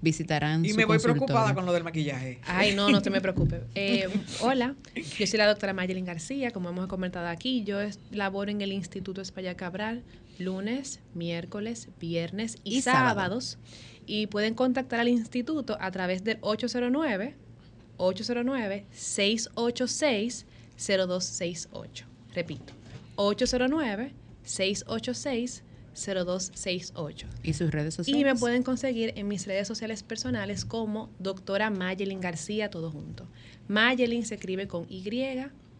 [0.00, 0.64] visitarán.
[0.64, 2.40] Y me voy preocupada con lo del maquillaje.
[2.46, 3.62] Ay, no, no se me preocupe.
[3.74, 4.08] Eh,
[4.40, 7.78] hola, yo soy la doctora Mayelin García, como hemos comentado aquí, yo
[8.10, 10.02] laboro en el Instituto España Cabral,
[10.38, 13.58] lunes, miércoles, viernes y, sábados.
[14.06, 17.36] Y pueden contactar al instituto a través del 809
[18.02, 20.46] 809 686
[20.76, 22.06] 0268.
[22.34, 22.72] Repito,
[23.16, 25.62] 809 686
[25.94, 27.26] 0268.
[27.42, 28.20] ¿Y sus redes sociales?
[28.20, 33.28] Y me pueden conseguir en mis redes sociales personales como doctora Mayelin García, todo junto.
[33.68, 35.04] Mayelin se escribe con Y,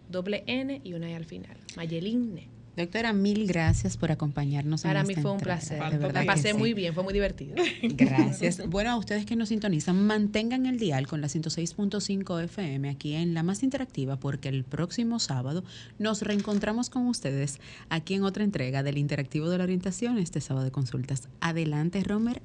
[0.08, 1.56] doble N y una E al final.
[1.76, 4.82] Mayelin Doctora, mil gracias por acompañarnos.
[4.82, 5.78] Para mí fue un placer.
[6.12, 7.54] La pasé muy bien, fue muy divertido.
[7.82, 8.66] Gracias.
[8.68, 13.34] Bueno, a ustedes que nos sintonizan, mantengan el dial con la 106.5 FM aquí en
[13.34, 15.64] la más interactiva, porque el próximo sábado
[15.98, 20.64] nos reencontramos con ustedes aquí en otra entrega del Interactivo de la Orientación, este sábado
[20.64, 21.28] de consultas.
[21.40, 22.42] Adelante, Romer.